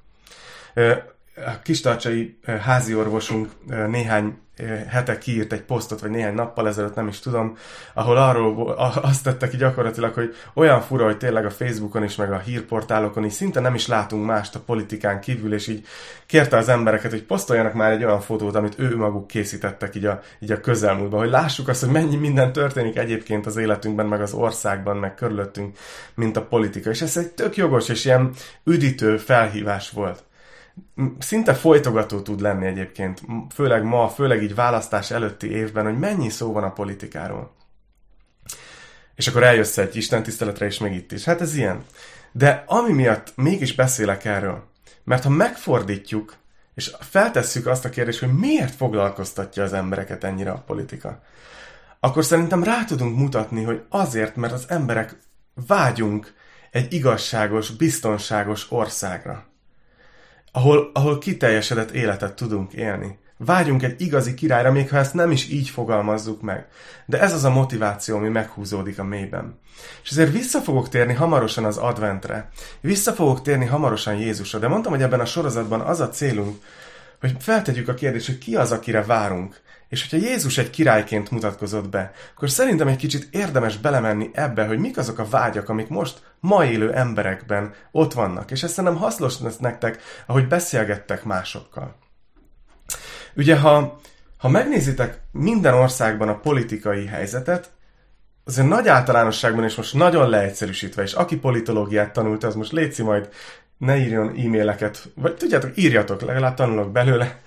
A 1.35 1.61
kistarcsai 1.63 2.37
házi 2.61 2.95
orvosunk 2.95 3.49
néhány 3.87 4.37
hete 4.87 5.17
kiírt 5.17 5.53
egy 5.53 5.61
posztot, 5.61 5.99
vagy 5.99 6.09
néhány 6.09 6.33
nappal 6.33 6.67
ezelőtt, 6.67 6.95
nem 6.95 7.07
is 7.07 7.19
tudom, 7.19 7.57
ahol 7.93 8.17
arról 8.17 8.69
azt 9.01 9.23
tette 9.23 9.47
ki 9.47 9.57
gyakorlatilag, 9.57 10.13
hogy 10.13 10.35
olyan 10.53 10.81
fura, 10.81 11.05
hogy 11.05 11.17
tényleg 11.17 11.45
a 11.45 11.49
Facebookon 11.49 12.03
is, 12.03 12.15
meg 12.15 12.31
a 12.31 12.37
hírportálokon 12.37 13.25
is 13.25 13.33
szinte 13.33 13.59
nem 13.59 13.73
is 13.73 13.87
látunk 13.87 14.25
mást 14.25 14.55
a 14.55 14.59
politikán 14.59 15.19
kívül, 15.19 15.53
és 15.53 15.67
így 15.67 15.85
kérte 16.25 16.57
az 16.57 16.69
embereket, 16.69 17.11
hogy 17.11 17.23
posztoljanak 17.23 17.73
már 17.73 17.91
egy 17.91 18.03
olyan 18.03 18.21
fotót, 18.21 18.55
amit 18.55 18.79
ő 18.79 18.97
maguk 18.97 19.27
készítettek 19.27 19.95
így 19.95 20.05
a, 20.05 20.21
így 20.39 20.51
a 20.51 20.59
közelmúltban, 20.59 21.19
hogy 21.19 21.29
lássuk 21.29 21.67
azt, 21.67 21.83
hogy 21.83 21.93
mennyi 21.93 22.15
minden 22.15 22.51
történik 22.51 22.97
egyébként 22.97 23.45
az 23.45 23.57
életünkben, 23.57 24.05
meg 24.05 24.21
az 24.21 24.33
országban, 24.33 24.97
meg 24.97 25.15
körülöttünk, 25.15 25.77
mint 26.13 26.37
a 26.37 26.45
politika. 26.45 26.89
És 26.89 27.01
ez 27.01 27.17
egy 27.17 27.31
tök 27.31 27.55
jogos 27.55 27.89
és 27.89 28.05
ilyen 28.05 28.31
üdítő 28.63 29.17
felhívás 29.17 29.89
volt 29.89 30.23
szinte 31.19 31.53
folytogató 31.53 32.21
tud 32.21 32.41
lenni 32.41 32.65
egyébként, 32.65 33.21
főleg 33.53 33.83
ma, 33.83 34.09
főleg 34.09 34.43
így 34.43 34.55
választás 34.55 35.11
előtti 35.11 35.51
évben, 35.51 35.85
hogy 35.85 35.99
mennyi 35.99 36.29
szó 36.29 36.51
van 36.51 36.63
a 36.63 36.73
politikáról. 36.73 37.55
És 39.15 39.27
akkor 39.27 39.43
eljössz 39.43 39.77
egy 39.77 39.95
Isten 39.95 40.23
tiszteletre, 40.23 40.65
és 40.65 40.79
még 40.79 40.93
itt 40.93 41.11
is. 41.11 41.23
Hát 41.23 41.41
ez 41.41 41.55
ilyen. 41.55 41.83
De 42.31 42.63
ami 42.67 42.93
miatt 42.93 43.33
mégis 43.35 43.75
beszélek 43.75 44.25
erről, 44.25 44.63
mert 45.03 45.23
ha 45.23 45.29
megfordítjuk, 45.29 46.35
és 46.73 46.95
feltesszük 46.99 47.67
azt 47.67 47.85
a 47.85 47.89
kérdést, 47.89 48.19
hogy 48.19 48.33
miért 48.33 48.75
foglalkoztatja 48.75 49.63
az 49.63 49.73
embereket 49.73 50.23
ennyire 50.23 50.51
a 50.51 50.63
politika, 50.65 51.21
akkor 51.99 52.25
szerintem 52.25 52.63
rá 52.63 52.83
tudunk 52.83 53.17
mutatni, 53.17 53.63
hogy 53.63 53.83
azért, 53.89 54.35
mert 54.35 54.53
az 54.53 54.65
emberek 54.67 55.19
vágyunk 55.67 56.33
egy 56.71 56.93
igazságos, 56.93 57.69
biztonságos 57.69 58.71
országra 58.71 59.54
ahol, 60.55 60.89
ahol 60.93 61.17
kiteljesedett 61.17 61.91
életet 61.91 62.35
tudunk 62.35 62.73
élni. 62.73 63.17
Vágyunk 63.37 63.83
egy 63.83 64.01
igazi 64.01 64.33
királyra, 64.33 64.71
még 64.71 64.89
ha 64.89 64.97
ezt 64.97 65.13
nem 65.13 65.31
is 65.31 65.49
így 65.49 65.69
fogalmazzuk 65.69 66.41
meg. 66.41 66.67
De 67.05 67.19
ez 67.19 67.33
az 67.33 67.43
a 67.43 67.49
motiváció, 67.49 68.17
ami 68.17 68.29
meghúzódik 68.29 68.99
a 68.99 69.03
mélyben. 69.03 69.59
És 70.03 70.09
ezért 70.09 70.31
vissza 70.31 70.59
fogok 70.59 70.89
térni 70.89 71.13
hamarosan 71.13 71.65
az 71.65 71.77
adventre. 71.77 72.49
Vissza 72.81 73.11
fogok 73.11 73.41
térni 73.41 73.65
hamarosan 73.65 74.15
Jézusra. 74.15 74.59
De 74.59 74.67
mondtam, 74.67 74.91
hogy 74.91 75.01
ebben 75.01 75.19
a 75.19 75.25
sorozatban 75.25 75.81
az 75.81 75.99
a 75.99 76.09
célunk, 76.09 76.57
hogy 77.19 77.35
feltegyük 77.39 77.87
a 77.87 77.93
kérdést, 77.93 78.25
hogy 78.25 78.37
ki 78.37 78.55
az, 78.55 78.71
akire 78.71 79.03
várunk. 79.03 79.63
És 79.89 80.07
hogyha 80.09 80.27
Jézus 80.27 80.57
egy 80.57 80.69
királyként 80.69 81.31
mutatkozott 81.31 81.89
be, 81.89 82.11
akkor 82.35 82.49
szerintem 82.49 82.87
egy 82.87 82.95
kicsit 82.95 83.27
érdemes 83.31 83.77
belemenni 83.77 84.29
ebbe, 84.33 84.65
hogy 84.65 84.79
mik 84.79 84.97
azok 84.97 85.19
a 85.19 85.29
vágyak, 85.29 85.69
amik 85.69 85.87
most 85.87 86.21
ma 86.39 86.65
élő 86.65 86.93
emberekben 86.93 87.73
ott 87.91 88.13
vannak. 88.13 88.51
És 88.51 88.63
ezt 88.63 88.73
szerintem 88.73 88.99
hasznos 88.99 89.39
lesz 89.39 89.57
nektek, 89.57 90.01
ahogy 90.25 90.47
beszélgettek 90.47 91.23
másokkal. 91.23 91.95
Ugye, 93.35 93.59
ha, 93.59 93.99
ha 94.37 94.49
megnézitek 94.49 95.21
minden 95.31 95.73
országban 95.73 96.29
a 96.29 96.39
politikai 96.39 97.05
helyzetet, 97.05 97.69
azért 98.45 98.67
nagy 98.67 98.87
általánosságban, 98.87 99.63
és 99.63 99.75
most 99.75 99.93
nagyon 99.93 100.29
leegyszerűsítve, 100.29 101.03
és 101.03 101.13
aki 101.13 101.37
politológiát 101.37 102.13
tanult, 102.13 102.43
az 102.43 102.55
most 102.55 102.71
létszi 102.71 103.03
majd 103.03 103.29
ne 103.77 103.97
írjon 103.97 104.27
e-maileket, 104.27 105.11
vagy 105.15 105.35
tudjátok, 105.35 105.77
írjatok, 105.77 106.21
legalább 106.21 106.55
tanulok 106.55 106.91
belőle. 106.91 107.39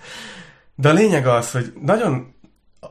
De 0.75 0.89
a 0.89 0.93
lényeg 0.93 1.27
az, 1.27 1.51
hogy 1.51 1.73
nagyon 1.81 2.33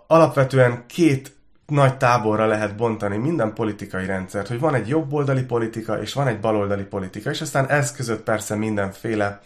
alapvetően 0.06 0.84
két 0.86 1.36
nagy 1.66 1.96
táborra 1.96 2.46
lehet 2.46 2.76
bontani 2.76 3.16
minden 3.16 3.52
politikai 3.52 4.06
rendszert, 4.06 4.48
hogy 4.48 4.60
van 4.60 4.74
egy 4.74 4.88
jobboldali 4.88 5.42
politika, 5.42 6.00
és 6.00 6.12
van 6.12 6.26
egy 6.26 6.40
baloldali 6.40 6.82
politika, 6.82 7.30
és 7.30 7.40
aztán 7.40 7.68
ez 7.68 7.92
között 7.92 8.22
persze 8.22 8.54
mindenféle. 8.54 9.40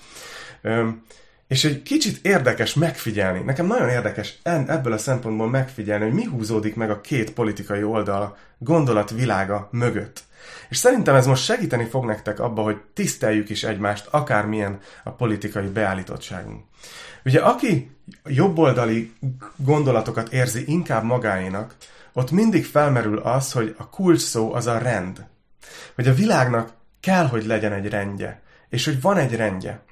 És 1.48 1.64
egy 1.64 1.82
kicsit 1.82 2.26
érdekes 2.26 2.74
megfigyelni, 2.74 3.40
nekem 3.40 3.66
nagyon 3.66 3.88
érdekes 3.88 4.38
ebből 4.42 4.92
a 4.92 4.98
szempontból 4.98 5.48
megfigyelni, 5.50 6.04
hogy 6.04 6.14
mi 6.14 6.24
húzódik 6.24 6.74
meg 6.74 6.90
a 6.90 7.00
két 7.00 7.32
politikai 7.32 7.82
oldal 7.82 8.36
gondolatvilága 8.58 9.68
mögött. 9.72 10.22
És 10.68 10.76
szerintem 10.76 11.14
ez 11.14 11.26
most 11.26 11.44
segíteni 11.44 11.84
fog 11.84 12.04
nektek 12.04 12.40
abba, 12.40 12.62
hogy 12.62 12.80
tiszteljük 12.94 13.50
is 13.50 13.64
egymást, 13.64 14.06
akármilyen 14.10 14.78
a 15.04 15.10
politikai 15.10 15.66
beállítottságunk. 15.66 16.64
Ugye 17.24 17.40
aki 17.40 17.90
jobboldali 18.24 19.12
gondolatokat 19.56 20.32
érzi 20.32 20.64
inkább 20.66 21.04
magáénak, 21.04 21.74
ott 22.12 22.30
mindig 22.30 22.64
felmerül 22.64 23.18
az, 23.18 23.52
hogy 23.52 23.74
a 23.78 23.88
kulcs 23.88 24.20
szó 24.20 24.54
az 24.54 24.66
a 24.66 24.78
rend. 24.78 25.26
Hogy 25.94 26.08
a 26.08 26.14
világnak 26.14 26.72
kell, 27.00 27.26
hogy 27.26 27.46
legyen 27.46 27.72
egy 27.72 27.88
rendje. 27.88 28.42
És 28.68 28.84
hogy 28.84 29.00
van 29.00 29.16
egy 29.16 29.36
rendje. 29.36 29.82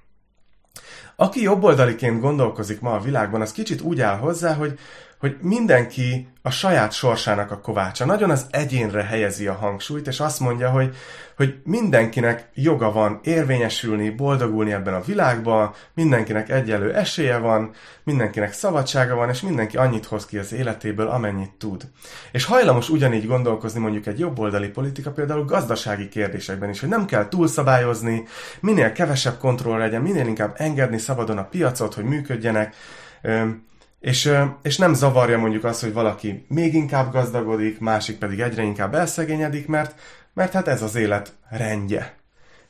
Aki 1.16 1.42
jobboldaliként 1.42 2.20
gondolkozik 2.20 2.80
ma 2.80 2.92
a 2.92 3.00
világban, 3.00 3.40
az 3.40 3.52
kicsit 3.52 3.80
úgy 3.80 4.00
áll 4.00 4.16
hozzá, 4.16 4.54
hogy, 4.54 4.78
hogy 5.20 5.36
mindenki 5.40 6.28
a 6.42 6.50
saját 6.50 6.92
sorsának 6.92 7.50
a 7.50 7.60
kovácsa. 7.60 8.04
Nagyon 8.04 8.30
az 8.30 8.46
egyénre 8.50 9.02
helyezi 9.02 9.46
a 9.46 9.52
hangsúlyt, 9.52 10.06
és 10.06 10.20
azt 10.20 10.40
mondja, 10.40 10.70
hogy, 10.70 10.96
hogy 11.36 11.60
mindenkinek 11.64 12.48
joga 12.54 12.92
van 12.92 13.20
érvényesülni, 13.22 14.10
boldogulni 14.10 14.72
ebben 14.72 14.94
a 14.94 15.00
világban, 15.00 15.72
mindenkinek 15.94 16.50
egyelő 16.50 16.94
esélye 16.94 17.36
van, 17.36 17.70
mindenkinek 18.04 18.52
szabadsága 18.52 19.14
van, 19.14 19.28
és 19.28 19.40
mindenki 19.40 19.76
annyit 19.76 20.06
hoz 20.06 20.26
ki 20.26 20.38
az 20.38 20.52
életéből, 20.52 21.08
amennyit 21.08 21.52
tud. 21.58 21.82
És 22.32 22.44
hajlamos 22.44 22.88
ugyanígy 22.88 23.26
gondolkozni 23.26 23.80
mondjuk 23.80 24.06
egy 24.06 24.18
jobboldali 24.18 24.68
politika 24.68 25.10
például 25.10 25.44
gazdasági 25.44 26.08
kérdésekben 26.08 26.70
is, 26.70 26.80
hogy 26.80 26.88
nem 26.88 27.04
kell 27.04 27.28
túlszabályozni, 27.28 28.24
minél 28.60 28.92
kevesebb 28.92 29.38
kontroll 29.38 29.78
legyen, 29.78 30.02
minél 30.02 30.26
inkább 30.26 30.54
engedni 30.56 30.98
szabadon 30.98 31.38
a 31.38 31.44
piacot, 31.44 31.94
hogy 31.94 32.04
működjenek, 32.04 32.74
és, 34.00 34.32
és 34.62 34.76
nem 34.76 34.94
zavarja 34.94 35.38
mondjuk 35.38 35.64
az, 35.64 35.80
hogy 35.80 35.92
valaki 35.92 36.44
még 36.48 36.74
inkább 36.74 37.12
gazdagodik, 37.12 37.80
másik 37.80 38.18
pedig 38.18 38.40
egyre 38.40 38.62
inkább 38.62 38.94
elszegényedik, 38.94 39.66
mert, 39.66 40.00
mert 40.34 40.52
hát 40.52 40.68
ez 40.68 40.82
az 40.82 40.94
élet 40.94 41.32
rendje. 41.48 42.18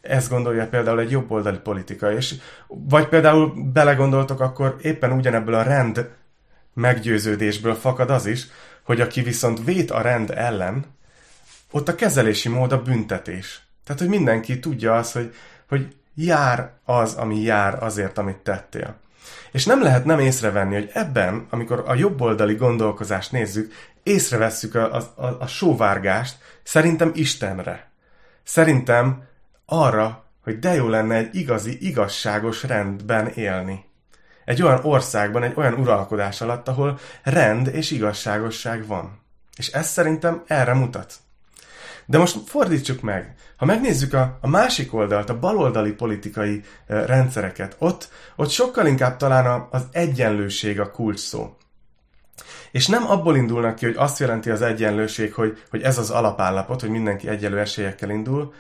Ezt 0.00 0.30
gondolja 0.30 0.68
például 0.68 1.00
egy 1.00 1.10
jobboldali 1.10 1.58
politika, 1.58 2.12
és 2.12 2.34
vagy 2.66 3.08
például 3.08 3.52
belegondoltok, 3.72 4.40
akkor 4.40 4.76
éppen 4.82 5.12
ugyanebből 5.12 5.54
a 5.54 5.62
rend 5.62 6.10
meggyőződésből 6.74 7.74
fakad 7.74 8.10
az 8.10 8.26
is, 8.26 8.46
hogy 8.82 9.00
aki 9.00 9.22
viszont 9.22 9.64
vét 9.64 9.90
a 9.90 10.00
rend 10.00 10.30
ellen, 10.30 10.84
ott 11.70 11.88
a 11.88 11.94
kezelési 11.94 12.48
mód 12.48 12.72
a 12.72 12.82
büntetés. 12.82 13.62
Tehát, 13.84 14.00
hogy 14.00 14.10
mindenki 14.10 14.58
tudja 14.58 14.96
azt, 14.96 15.12
hogy, 15.12 15.34
hogy 15.68 15.94
jár 16.14 16.72
az, 16.84 17.14
ami 17.14 17.40
jár 17.40 17.82
azért, 17.82 18.18
amit 18.18 18.36
tettél. 18.36 18.96
És 19.52 19.64
nem 19.64 19.82
lehet 19.82 20.04
nem 20.04 20.18
észrevenni, 20.18 20.74
hogy 20.74 20.90
ebben, 20.92 21.46
amikor 21.50 21.84
a 21.86 21.94
jobboldali 21.94 22.54
gondolkozást 22.54 23.32
nézzük, 23.32 23.72
észrevesszük 24.02 24.74
a, 24.74 24.94
a, 24.94 25.22
a, 25.22 25.36
a 25.40 25.46
sóvárgást 25.46 26.36
szerintem 26.62 27.10
Istenre. 27.14 27.90
Szerintem 28.42 29.22
arra, 29.66 30.24
hogy 30.42 30.58
de 30.58 30.74
jó 30.74 30.88
lenne 30.88 31.14
egy 31.14 31.34
igazi, 31.34 31.86
igazságos 31.86 32.62
rendben 32.62 33.26
élni. 33.26 33.84
Egy 34.44 34.62
olyan 34.62 34.84
országban, 34.84 35.42
egy 35.42 35.52
olyan 35.56 35.74
uralkodás 35.74 36.40
alatt, 36.40 36.68
ahol 36.68 36.98
rend 37.22 37.66
és 37.66 37.90
igazságosság 37.90 38.86
van. 38.86 39.20
És 39.56 39.68
ez 39.68 39.88
szerintem 39.88 40.42
erre 40.46 40.74
mutat. 40.74 41.14
De 42.06 42.18
most 42.18 42.38
fordítsuk 42.46 43.00
meg. 43.00 43.34
Ha 43.60 43.66
megnézzük 43.66 44.14
a, 44.14 44.38
a 44.40 44.48
másik 44.48 44.94
oldalt, 44.94 45.30
a 45.30 45.38
baloldali 45.38 45.92
politikai 45.92 46.62
rendszereket, 46.86 47.76
ott, 47.78 48.08
ott 48.36 48.50
sokkal 48.50 48.86
inkább 48.86 49.16
talán 49.16 49.46
a, 49.46 49.68
az 49.70 49.82
egyenlőség 49.92 50.80
a 50.80 50.90
kulcs 50.90 51.18
szó. 51.18 51.56
És 52.70 52.86
nem 52.86 53.10
abból 53.10 53.36
indulnak 53.36 53.74
ki, 53.74 53.84
hogy 53.84 53.94
azt 53.98 54.18
jelenti 54.18 54.50
az 54.50 54.62
egyenlőség, 54.62 55.34
hogy, 55.34 55.62
hogy 55.70 55.82
ez 55.82 55.98
az 55.98 56.10
alapállapot, 56.10 56.80
hogy 56.80 56.90
mindenki 56.90 57.28
egyenlő 57.28 57.58
esélyekkel 57.58 58.10
indul, 58.10 58.52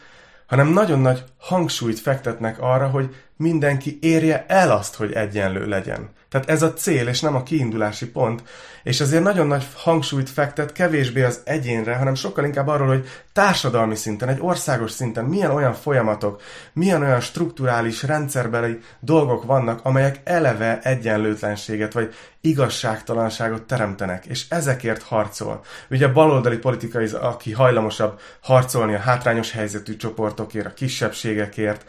hanem 0.46 0.68
nagyon 0.68 1.00
nagy 1.00 1.24
hangsúlyt 1.38 2.00
fektetnek 2.00 2.60
arra, 2.60 2.88
hogy 2.88 3.14
mindenki 3.36 3.98
érje 4.00 4.44
el 4.48 4.70
azt, 4.70 4.94
hogy 4.94 5.12
egyenlő 5.12 5.66
legyen. 5.66 6.08
Tehát 6.30 6.50
ez 6.50 6.62
a 6.62 6.72
cél, 6.72 7.08
és 7.08 7.20
nem 7.20 7.34
a 7.34 7.42
kiindulási 7.42 8.10
pont. 8.10 8.42
És 8.82 9.00
azért 9.00 9.22
nagyon 9.22 9.46
nagy 9.46 9.66
hangsúlyt 9.74 10.30
fektet 10.30 10.72
kevésbé 10.72 11.22
az 11.22 11.40
egyénre, 11.44 11.94
hanem 11.94 12.14
sokkal 12.14 12.44
inkább 12.44 12.68
arról, 12.68 12.86
hogy 12.86 13.08
társadalmi 13.32 13.94
szinten, 13.94 14.28
egy 14.28 14.40
országos 14.40 14.90
szinten 14.90 15.24
milyen 15.24 15.50
olyan 15.50 15.74
folyamatok, 15.74 16.42
milyen 16.72 17.02
olyan 17.02 17.20
strukturális, 17.20 18.02
rendszerbeli 18.02 18.78
dolgok 19.00 19.44
vannak, 19.44 19.80
amelyek 19.84 20.20
eleve 20.24 20.78
egyenlőtlenséget 20.82 21.92
vagy 21.92 22.14
igazságtalanságot 22.40 23.62
teremtenek, 23.62 24.26
és 24.26 24.44
ezekért 24.48 25.02
harcol. 25.02 25.64
Ugye 25.90 26.06
a 26.06 26.12
baloldali 26.12 26.56
politikai, 26.56 27.06
aki 27.20 27.52
hajlamosabb 27.52 28.20
harcolni 28.40 28.94
a 28.94 28.98
hátrányos 28.98 29.52
helyzetű 29.52 29.96
csoportokért, 29.96 30.66
a 30.66 30.74
kisebbségekért, 30.74 31.84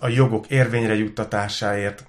a 0.00 0.08
jogok 0.08 0.46
érvényre 0.46 0.94
juttatásáért, 0.94 2.04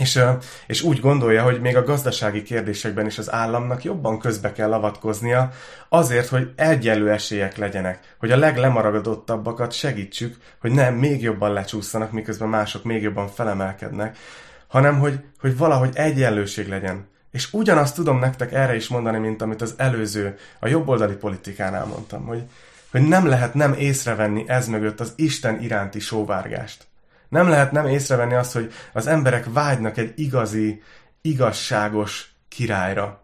és, 0.00 0.20
és 0.66 0.82
úgy 0.82 1.00
gondolja, 1.00 1.42
hogy 1.42 1.60
még 1.60 1.76
a 1.76 1.84
gazdasági 1.84 2.42
kérdésekben 2.42 3.06
is 3.06 3.18
az 3.18 3.32
államnak 3.32 3.84
jobban 3.84 4.18
közbe 4.18 4.52
kell 4.52 4.72
avatkoznia, 4.72 5.50
azért, 5.88 6.28
hogy 6.28 6.52
egyenlő 6.56 7.10
esélyek 7.10 7.56
legyenek, 7.56 8.14
hogy 8.18 8.30
a 8.30 8.36
leglemaragadottabbakat 8.36 9.72
segítsük, 9.72 10.36
hogy 10.60 10.70
nem 10.70 10.94
még 10.94 11.22
jobban 11.22 11.52
lecsúszanak, 11.52 12.12
miközben 12.12 12.48
mások 12.48 12.84
még 12.84 13.02
jobban 13.02 13.28
felemelkednek, 13.28 14.16
hanem 14.66 14.98
hogy, 14.98 15.20
hogy 15.40 15.56
valahogy 15.56 15.90
egyenlőség 15.94 16.68
legyen. 16.68 17.08
És 17.30 17.52
ugyanazt 17.52 17.94
tudom 17.94 18.18
nektek 18.18 18.52
erre 18.52 18.74
is 18.74 18.88
mondani, 18.88 19.18
mint 19.18 19.42
amit 19.42 19.62
az 19.62 19.74
előző, 19.76 20.38
a 20.58 20.68
jobboldali 20.68 21.14
politikánál 21.14 21.84
mondtam, 21.84 22.24
hogy, 22.26 22.42
hogy 22.90 23.02
nem 23.08 23.26
lehet 23.26 23.54
nem 23.54 23.72
észrevenni 23.72 24.44
ez 24.46 24.68
mögött 24.68 25.00
az 25.00 25.12
Isten 25.16 25.62
iránti 25.62 26.00
sóvárgást. 26.00 26.89
Nem 27.30 27.48
lehet 27.48 27.72
nem 27.72 27.86
észrevenni 27.86 28.34
azt, 28.34 28.52
hogy 28.52 28.72
az 28.92 29.06
emberek 29.06 29.52
vágynak 29.52 29.96
egy 29.96 30.12
igazi, 30.16 30.82
igazságos 31.20 32.34
királyra, 32.48 33.20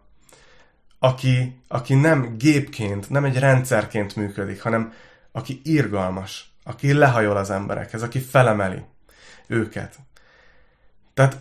aki, 0.99 1.61
aki 1.67 1.93
nem 1.93 2.37
gépként, 2.37 3.09
nem 3.09 3.25
egy 3.25 3.39
rendszerként 3.39 4.15
működik, 4.15 4.61
hanem 4.61 4.93
aki 5.31 5.61
irgalmas, 5.63 6.51
aki 6.63 6.93
lehajol 6.93 7.37
az 7.37 7.49
emberekhez, 7.49 8.01
aki 8.01 8.19
felemeli 8.19 8.83
őket. 9.47 9.95
Tehát 11.13 11.37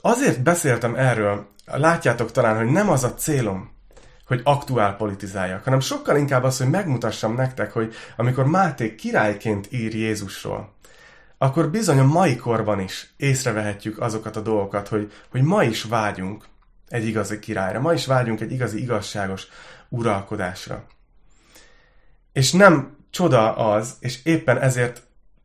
azért 0.00 0.42
beszéltem 0.42 0.94
erről, 0.94 1.46
látjátok 1.64 2.30
talán, 2.30 2.56
hogy 2.56 2.66
nem 2.66 2.88
az 2.90 3.04
a 3.04 3.14
célom, 3.14 3.70
hogy 4.26 4.40
aktuál 4.44 4.96
politizáljak, 4.96 5.64
hanem 5.64 5.80
sokkal 5.80 6.16
inkább 6.16 6.42
az, 6.42 6.58
hogy 6.58 6.70
megmutassam 6.70 7.34
nektek, 7.34 7.72
hogy 7.72 7.94
amikor 8.16 8.46
Máté 8.46 8.94
királyként 8.94 9.72
ír 9.72 9.94
Jézusról, 9.94 10.72
akkor 11.38 11.70
bizony 11.70 11.98
a 11.98 12.04
mai 12.04 12.36
korban 12.36 12.80
is 12.80 13.12
észrevehetjük 13.16 14.00
azokat 14.00 14.36
a 14.36 14.40
dolgokat, 14.40 14.88
hogy, 14.88 15.12
hogy 15.30 15.42
ma 15.42 15.62
is 15.62 15.82
vágyunk 15.82 16.44
egy 16.88 17.06
igazi 17.06 17.38
királyra, 17.38 17.80
ma 17.80 17.92
is 17.92 18.06
vágyunk 18.06 18.40
egy 18.40 18.52
igazi 18.52 18.80
igazságos 18.82 19.46
uralkodásra. 19.88 20.84
És 22.32 22.52
nem 22.52 22.96
csoda 23.10 23.56
az, 23.56 23.96
és 24.00 24.24
éppen 24.24 24.58
ezért 24.58 25.02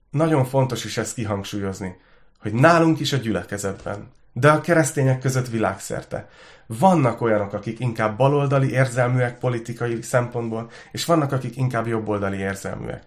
nagyon 0.09 0.45
fontos 0.45 0.85
is 0.85 0.97
ezt 0.97 1.13
kihangsúlyozni, 1.13 1.95
hogy 2.39 2.53
nálunk 2.53 2.99
is 2.99 3.13
a 3.13 3.17
gyülekezetben, 3.17 4.11
de 4.33 4.51
a 4.51 4.61
keresztények 4.61 5.19
között 5.19 5.47
világszerte. 5.47 6.29
Vannak 6.65 7.21
olyanok, 7.21 7.53
akik 7.53 7.79
inkább 7.79 8.17
baloldali 8.17 8.71
érzelműek 8.71 9.37
politikai 9.37 10.01
szempontból, 10.01 10.71
és 10.91 11.05
vannak, 11.05 11.31
akik 11.31 11.57
inkább 11.57 11.87
jobboldali 11.87 12.37
érzelműek. 12.37 13.03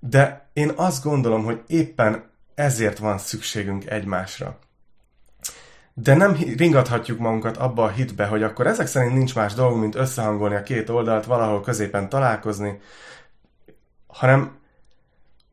De 0.00 0.48
én 0.52 0.72
azt 0.76 1.04
gondolom, 1.04 1.44
hogy 1.44 1.62
éppen 1.66 2.30
ezért 2.54 2.98
van 2.98 3.18
szükségünk 3.18 3.86
egymásra. 3.86 4.58
De 5.94 6.14
nem 6.14 6.36
ringathatjuk 6.56 7.18
magunkat 7.18 7.56
abba 7.56 7.84
a 7.84 7.88
hitbe, 7.88 8.26
hogy 8.26 8.42
akkor 8.42 8.66
ezek 8.66 8.86
szerint 8.86 9.14
nincs 9.14 9.34
más 9.34 9.54
dolgunk, 9.54 9.80
mint 9.80 9.94
összehangolni 9.94 10.54
a 10.54 10.62
két 10.62 10.88
oldalt, 10.88 11.24
valahol 11.24 11.60
középen 11.60 12.08
találkozni, 12.08 12.80
hanem, 14.06 14.58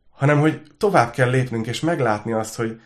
hanem 0.10 0.40
hogy 0.40 0.62
tovább 0.78 1.12
kell 1.12 1.30
lépnünk 1.30 1.68
és 1.68 1.80
meglátni 1.80 2.32
azt, 2.32 2.56
hogy, 2.56 2.82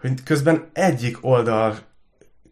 hogy 0.00 0.22
közben 0.22 0.70
egyik 0.72 1.18
oldal 1.20 1.76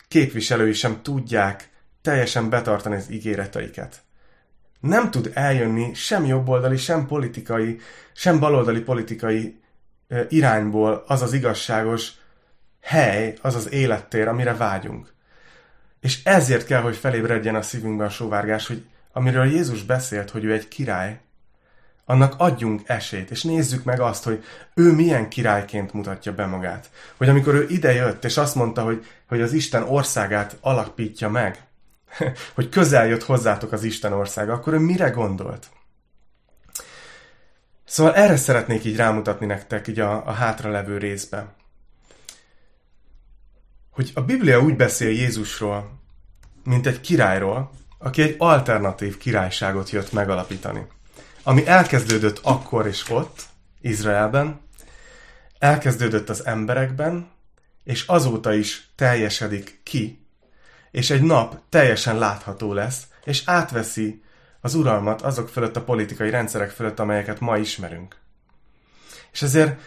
képviselői 0.09 0.73
sem 0.73 1.03
tudják 1.03 1.71
teljesen 2.03 2.49
betartani 2.49 2.95
az 2.95 3.11
ígéreteiket 3.11 4.03
nem 4.83 5.11
tud 5.11 5.31
eljönni 5.35 5.95
sem 5.95 6.25
jobboldali, 6.25 6.77
sem 6.77 7.07
politikai, 7.07 7.81
sem 8.13 8.39
baloldali 8.39 8.81
politikai 8.81 9.61
irányból 10.29 11.05
az 11.07 11.23
az 11.23 11.33
igazságos 11.33 12.13
hely, 12.81 13.35
az 13.41 13.55
az 13.55 13.73
élettér, 13.73 14.29
amire 14.29 14.55
vágyunk. 14.55 15.13
És 16.01 16.25
ezért 16.25 16.67
kell, 16.67 16.81
hogy 16.81 16.97
felébredjen 16.97 17.55
a 17.55 17.63
szívünkben 17.63 18.07
a 18.07 18.11
sóvárgás, 18.11 18.67
hogy 18.67 18.85
amiről 19.13 19.45
Jézus 19.45 19.83
beszélt, 19.83 20.31
hogy 20.31 20.45
ő 20.45 20.53
egy 20.53 20.69
király, 20.69 21.21
annak 22.05 22.35
adjunk 22.39 22.81
esélyt, 22.87 23.31
és 23.31 23.43
nézzük 23.43 23.85
meg 23.85 24.01
azt, 24.01 24.25
hogy 24.25 24.45
ő 24.75 24.93
milyen 24.93 25.29
királyként 25.29 25.93
mutatja 25.93 26.35
be 26.35 26.47
magát. 26.47 26.91
Hogy 27.17 27.29
amikor 27.29 27.55
ő 27.55 27.67
idejött, 27.69 28.25
és 28.25 28.37
azt 28.37 28.55
mondta, 28.55 28.83
hogy, 28.83 29.07
hogy 29.29 29.41
az 29.41 29.53
Isten 29.53 29.83
országát 29.83 30.57
alapítja 30.61 31.29
meg, 31.29 31.59
hogy 32.55 32.69
közel 32.69 33.07
jött 33.07 33.23
hozzátok 33.23 33.73
az 33.73 33.83
Isten 33.83 34.13
országa, 34.13 34.53
akkor 34.53 34.73
ő 34.73 34.79
mire 34.79 35.11
gondolt? 35.11 35.67
Szóval 37.85 38.15
erre 38.15 38.37
szeretnék 38.37 38.85
így 38.85 38.97
rámutatni 38.97 39.47
nektek 39.47 39.89
így 39.89 40.01
a, 40.01 40.27
a 40.27 40.33
hátralevő 40.33 40.99
részbe. 40.99 41.55
Hogy 43.91 44.11
a 44.15 44.21
Biblia 44.21 44.61
úgy 44.61 44.77
beszél 44.77 45.11
Jézusról, 45.11 46.01
mint 46.65 46.87
egy 46.87 47.01
királyról, 47.01 47.71
aki 47.99 48.23
egy 48.23 48.35
alternatív 48.39 49.17
királyságot 49.17 49.91
jött 49.91 50.13
megalapítani. 50.13 50.87
Ami 51.43 51.67
elkezdődött 51.67 52.41
akkor 52.43 52.87
és 52.87 53.11
ott, 53.11 53.43
Izraelben, 53.81 54.61
elkezdődött 55.59 56.29
az 56.29 56.47
emberekben, 56.47 57.31
és 57.85 58.07
azóta 58.07 58.53
is 58.53 58.91
teljesedik 58.95 59.81
ki 59.83 60.22
és 60.93 61.11
egy 61.11 61.23
nap 61.23 61.59
teljesen 61.69 62.19
látható 62.19 62.73
lesz, 62.73 63.03
és 63.25 63.43
átveszi 63.45 64.23
az 64.61 64.75
uralmat 64.75 65.23
azok 65.23 65.49
fölött 65.49 65.77
a 65.77 65.83
politikai 65.83 66.31
rendszerek 66.31 66.71
fölött, 66.71 66.99
amelyeket 66.99 67.41
ma 67.41 67.57
ismerünk. 67.57 68.17
És 69.33 69.43
ezért 69.43 69.81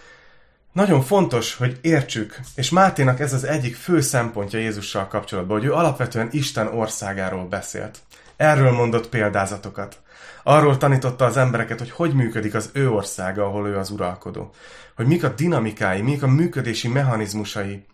nagyon 0.71 1.01
fontos, 1.01 1.55
hogy 1.55 1.79
értsük, 1.81 2.39
és 2.55 2.69
Máténak 2.69 3.19
ez 3.19 3.33
az 3.33 3.43
egyik 3.43 3.75
fő 3.75 4.01
szempontja 4.01 4.59
Jézussal 4.59 5.07
kapcsolatban, 5.07 5.57
hogy 5.57 5.67
ő 5.67 5.73
alapvetően 5.73 6.27
Isten 6.31 6.67
országáról 6.67 7.45
beszélt. 7.45 7.99
Erről 8.35 8.71
mondott 8.71 9.09
példázatokat. 9.09 10.01
Arról 10.43 10.77
tanította 10.77 11.25
az 11.25 11.37
embereket, 11.37 11.79
hogy 11.79 11.91
hogy 11.91 12.13
működik 12.13 12.53
az 12.53 12.69
ő 12.73 12.91
országa, 12.91 13.45
ahol 13.45 13.67
ő 13.67 13.77
az 13.77 13.89
uralkodó. 13.89 14.53
Hogy 14.95 15.05
mik 15.05 15.23
a 15.23 15.29
dinamikái, 15.29 16.01
mik 16.01 16.23
a 16.23 16.27
működési 16.27 16.87
mechanizmusai 16.87 17.85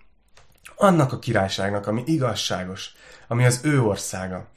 annak 0.82 1.14
a 1.14 1.20
királyságnak, 1.20 1.88
ami 1.88 2.04
igazságos, 2.06 2.92
ami 3.28 3.46
az 3.46 3.60
ő 3.64 3.82
országa. 3.82 4.48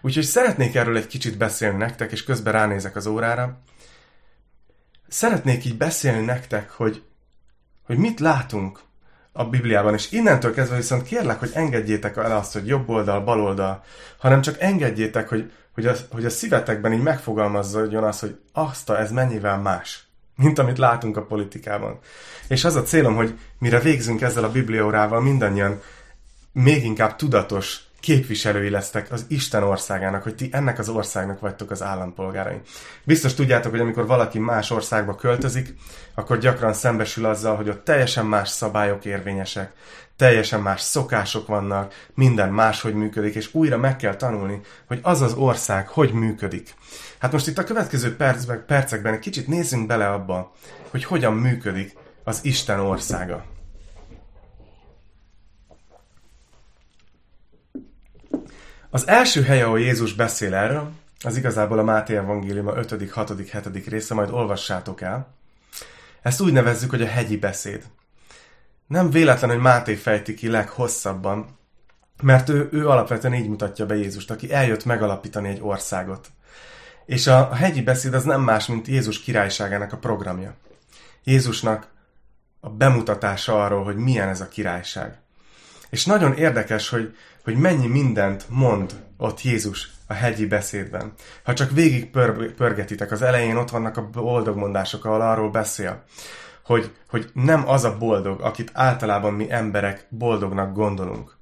Úgyhogy 0.00 0.24
szeretnék 0.24 0.74
erről 0.74 0.96
egy 0.96 1.06
kicsit 1.06 1.36
beszélni 1.36 1.76
nektek, 1.76 2.12
és 2.12 2.24
közben 2.24 2.52
ránézek 2.52 2.96
az 2.96 3.06
órára. 3.06 3.60
Szeretnék 5.08 5.64
így 5.64 5.76
beszélni 5.76 6.24
nektek, 6.24 6.70
hogy, 6.70 7.02
hogy 7.82 7.96
mit 7.96 8.20
látunk 8.20 8.80
a 9.32 9.44
Bibliában, 9.44 9.94
és 9.94 10.12
innentől 10.12 10.54
kezdve 10.54 10.76
viszont 10.76 11.02
kérlek, 11.02 11.38
hogy 11.38 11.50
engedjétek 11.54 12.16
el 12.16 12.36
azt, 12.36 12.52
hogy 12.52 12.66
jobb 12.66 12.88
oldal, 12.88 13.20
bal 13.20 13.40
oldal, 13.40 13.84
hanem 14.18 14.40
csak 14.40 14.60
engedjétek, 14.60 15.28
hogy, 15.28 15.52
hogy, 15.74 15.86
a, 15.86 15.94
hogy 16.10 16.24
a 16.24 16.30
szívetekben 16.30 16.92
így 16.92 17.02
megfogalmazzon 17.02 18.04
az, 18.04 18.20
hogy 18.20 18.40
azt 18.52 18.90
a, 18.90 18.98
ez 18.98 19.10
mennyivel 19.10 19.58
más, 19.58 20.06
mint 20.42 20.58
amit 20.58 20.78
látunk 20.78 21.16
a 21.16 21.22
politikában. 21.22 21.98
És 22.48 22.64
az 22.64 22.76
a 22.76 22.82
célom, 22.82 23.14
hogy 23.14 23.38
mire 23.58 23.80
végzünk 23.80 24.20
ezzel 24.20 24.44
a 24.44 24.50
bibliórával, 24.50 25.20
mindannyian 25.20 25.80
még 26.52 26.84
inkább 26.84 27.16
tudatos 27.16 27.80
képviselői 28.02 28.70
lesztek 28.70 29.12
az 29.12 29.24
Isten 29.28 29.62
országának, 29.62 30.22
hogy 30.22 30.34
ti 30.34 30.48
ennek 30.52 30.78
az 30.78 30.88
országnak 30.88 31.40
vagytok 31.40 31.70
az 31.70 31.82
állampolgárai. 31.82 32.60
Biztos 33.04 33.34
tudjátok, 33.34 33.70
hogy 33.70 33.80
amikor 33.80 34.06
valaki 34.06 34.38
más 34.38 34.70
országba 34.70 35.14
költözik, 35.14 35.74
akkor 36.14 36.38
gyakran 36.38 36.72
szembesül 36.72 37.24
azzal, 37.24 37.56
hogy 37.56 37.68
ott 37.68 37.84
teljesen 37.84 38.26
más 38.26 38.48
szabályok 38.48 39.04
érvényesek, 39.04 39.72
teljesen 40.16 40.60
más 40.60 40.80
szokások 40.80 41.46
vannak, 41.46 42.06
minden 42.14 42.52
máshogy 42.52 42.94
működik, 42.94 43.34
és 43.34 43.54
újra 43.54 43.76
meg 43.76 43.96
kell 43.96 44.16
tanulni, 44.16 44.60
hogy 44.86 44.98
az 45.02 45.20
az 45.20 45.32
ország 45.32 45.88
hogy 45.88 46.12
működik. 46.12 46.74
Hát 47.18 47.32
most 47.32 47.46
itt 47.46 47.58
a 47.58 47.64
következő 47.64 48.16
percben, 48.16 48.64
percekben 48.66 49.12
egy 49.12 49.18
kicsit 49.18 49.46
nézzünk 49.46 49.86
bele 49.86 50.08
abba, 50.08 50.52
hogy 50.90 51.04
hogyan 51.04 51.34
működik 51.34 51.96
az 52.24 52.40
Isten 52.42 52.80
országa. 52.80 53.51
Az 58.94 59.08
első 59.08 59.42
hely, 59.42 59.62
ahol 59.62 59.80
Jézus 59.80 60.12
beszél 60.12 60.54
erről, 60.54 60.90
az 61.24 61.36
igazából 61.36 61.78
a 61.78 61.82
Máté 61.82 62.16
Evangélium 62.16 62.66
a 62.66 62.76
5., 62.76 63.10
6., 63.10 63.32
7. 63.50 63.86
része, 63.86 64.14
majd 64.14 64.30
olvassátok 64.30 65.00
el. 65.00 65.34
Ezt 66.22 66.40
úgy 66.40 66.52
nevezzük, 66.52 66.90
hogy 66.90 67.02
a 67.02 67.06
hegyi 67.06 67.36
beszéd. 67.36 67.84
Nem 68.86 69.10
véletlen, 69.10 69.50
hogy 69.50 69.58
Máté 69.58 69.94
fejti 69.94 70.34
ki 70.34 70.48
leghosszabban 70.48 71.58
Mert 72.22 72.48
ő, 72.48 72.68
ő 72.72 72.88
alapvetően 72.88 73.34
így 73.34 73.48
mutatja 73.48 73.86
be 73.86 73.96
Jézust, 73.96 74.30
aki 74.30 74.52
eljött 74.52 74.84
megalapítani 74.84 75.48
egy 75.48 75.60
országot. 75.62 76.28
És 77.06 77.26
a, 77.26 77.50
a 77.50 77.54
hegyi 77.54 77.82
beszéd 77.82 78.14
az 78.14 78.24
nem 78.24 78.40
más, 78.40 78.66
mint 78.66 78.86
Jézus 78.86 79.20
királyságának 79.20 79.92
a 79.92 79.98
programja. 79.98 80.54
Jézusnak 81.24 81.88
a 82.60 82.70
bemutatása 82.70 83.64
arról, 83.64 83.84
hogy 83.84 83.96
milyen 83.96 84.28
ez 84.28 84.40
a 84.40 84.48
királyság. 84.48 85.20
És 85.92 86.04
nagyon 86.04 86.32
érdekes, 86.34 86.88
hogy, 86.88 87.16
hogy 87.44 87.56
mennyi 87.56 87.86
mindent 87.86 88.44
mond 88.48 89.02
ott 89.16 89.42
Jézus 89.42 89.90
a 90.06 90.12
hegyi 90.12 90.46
beszédben. 90.46 91.12
Ha 91.44 91.54
csak 91.54 91.70
végig 91.70 92.10
pör, 92.10 92.54
pörgetitek, 92.54 93.10
az 93.10 93.22
elején 93.22 93.56
ott 93.56 93.70
vannak 93.70 93.96
a 93.96 94.08
boldog 94.12 94.56
mondások, 94.56 95.04
ahol 95.04 95.20
arról 95.20 95.50
beszél, 95.50 96.04
hogy, 96.64 96.90
hogy 97.08 97.30
nem 97.34 97.68
az 97.68 97.84
a 97.84 97.98
boldog, 97.98 98.40
akit 98.40 98.70
általában 98.72 99.34
mi 99.34 99.50
emberek 99.50 100.06
boldognak 100.08 100.74
gondolunk. 100.74 101.36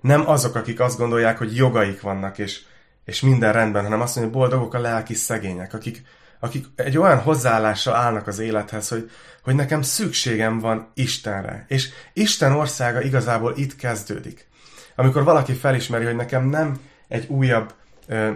Nem 0.00 0.28
azok, 0.28 0.54
akik 0.54 0.80
azt 0.80 0.98
gondolják, 0.98 1.38
hogy 1.38 1.56
jogaik 1.56 2.00
vannak, 2.00 2.38
és, 2.38 2.62
és 3.04 3.20
minden 3.20 3.52
rendben, 3.52 3.82
hanem 3.82 4.00
azt 4.00 4.16
mondja, 4.16 4.32
hogy 4.32 4.42
boldogok 4.42 4.74
a 4.74 4.80
lelki 4.80 5.14
szegények, 5.14 5.74
akik, 5.74 6.02
akik 6.40 6.66
egy 6.76 6.98
olyan 6.98 7.18
hozzáállással 7.18 7.94
állnak 7.94 8.26
az 8.26 8.38
élethez, 8.38 8.88
hogy, 8.88 9.10
hogy 9.42 9.54
nekem 9.54 9.82
szükségem 9.82 10.58
van 10.58 10.90
Istenre. 10.94 11.64
És 11.68 11.88
Isten 12.12 12.52
országa 12.52 13.02
igazából 13.02 13.52
itt 13.56 13.76
kezdődik. 13.76 14.48
Amikor 14.94 15.24
valaki 15.24 15.52
felismeri, 15.52 16.04
hogy 16.04 16.16
nekem 16.16 16.44
nem 16.44 16.80
egy 17.08 17.26
újabb 17.28 17.74
ö, 18.06 18.32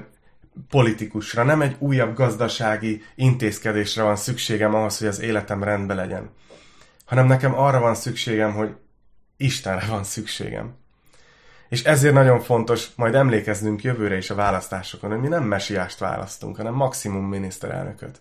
politikusra, 0.71 1.43
nem 1.43 1.61
egy 1.61 1.77
újabb 1.79 2.15
gazdasági 2.15 3.03
intézkedésre 3.15 4.03
van 4.03 4.17
szükségem 4.17 4.75
ahhoz, 4.75 4.99
hogy 4.99 5.07
az 5.07 5.21
életem 5.21 5.63
rendben 5.63 5.97
legyen, 5.97 6.31
hanem 7.05 7.27
nekem 7.27 7.59
arra 7.59 7.81
van 7.81 7.95
szükségem, 7.95 8.53
hogy 8.53 8.75
Istenre 9.37 9.87
van 9.87 10.05
szükségem. 10.05 10.75
És 11.69 11.85
ezért 11.85 12.15
nagyon 12.15 12.41
fontos 12.41 12.89
majd 12.97 13.15
emlékeznünk 13.15 13.83
jövőre 13.83 14.17
is 14.17 14.31
a 14.31 14.35
választásokon, 14.35 15.11
hogy 15.11 15.21
mi 15.21 15.29
nem 15.29 15.45
mesiást 15.45 15.99
választunk, 15.99 16.57
hanem 16.57 16.75
maximum 16.75 17.25
miniszterelnököt. 17.25 18.21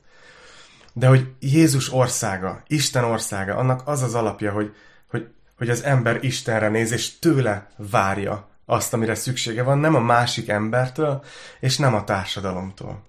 De 0.94 1.08
hogy 1.08 1.32
Jézus 1.40 1.94
országa, 1.94 2.64
Isten 2.68 3.04
országa, 3.04 3.56
annak 3.56 3.82
az 3.86 4.02
az 4.02 4.14
alapja, 4.16 4.52
hogy, 4.52 4.76
hogy, 5.10 5.28
hogy 5.58 5.70
az 5.70 5.84
ember 5.84 6.24
Istenre 6.24 6.70
néz, 6.70 6.92
és 6.92 7.20
tőle 7.20 7.68
várja 7.76 8.48
azt, 8.66 8.94
amire 8.94 9.16
szüksége 9.16 9.64
van, 9.64 9.78
nem 9.78 9.96
a 9.96 10.00
másik 10.00 10.50
embertől, 10.50 11.24
és 11.60 11.78
nem 11.78 11.94
a 11.94 12.04
társadalomtól. 12.04 13.06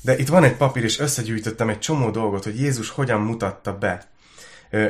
De 0.00 0.18
itt 0.18 0.28
van 0.28 0.44
egy 0.44 0.56
papír, 0.56 0.84
és 0.84 0.98
összegyűjtöttem 0.98 1.68
egy 1.68 1.78
csomó 1.78 2.10
dolgot, 2.10 2.44
hogy 2.44 2.60
Jézus 2.60 2.90
hogyan 2.90 3.20
mutatta 3.20 3.78
be 3.78 4.06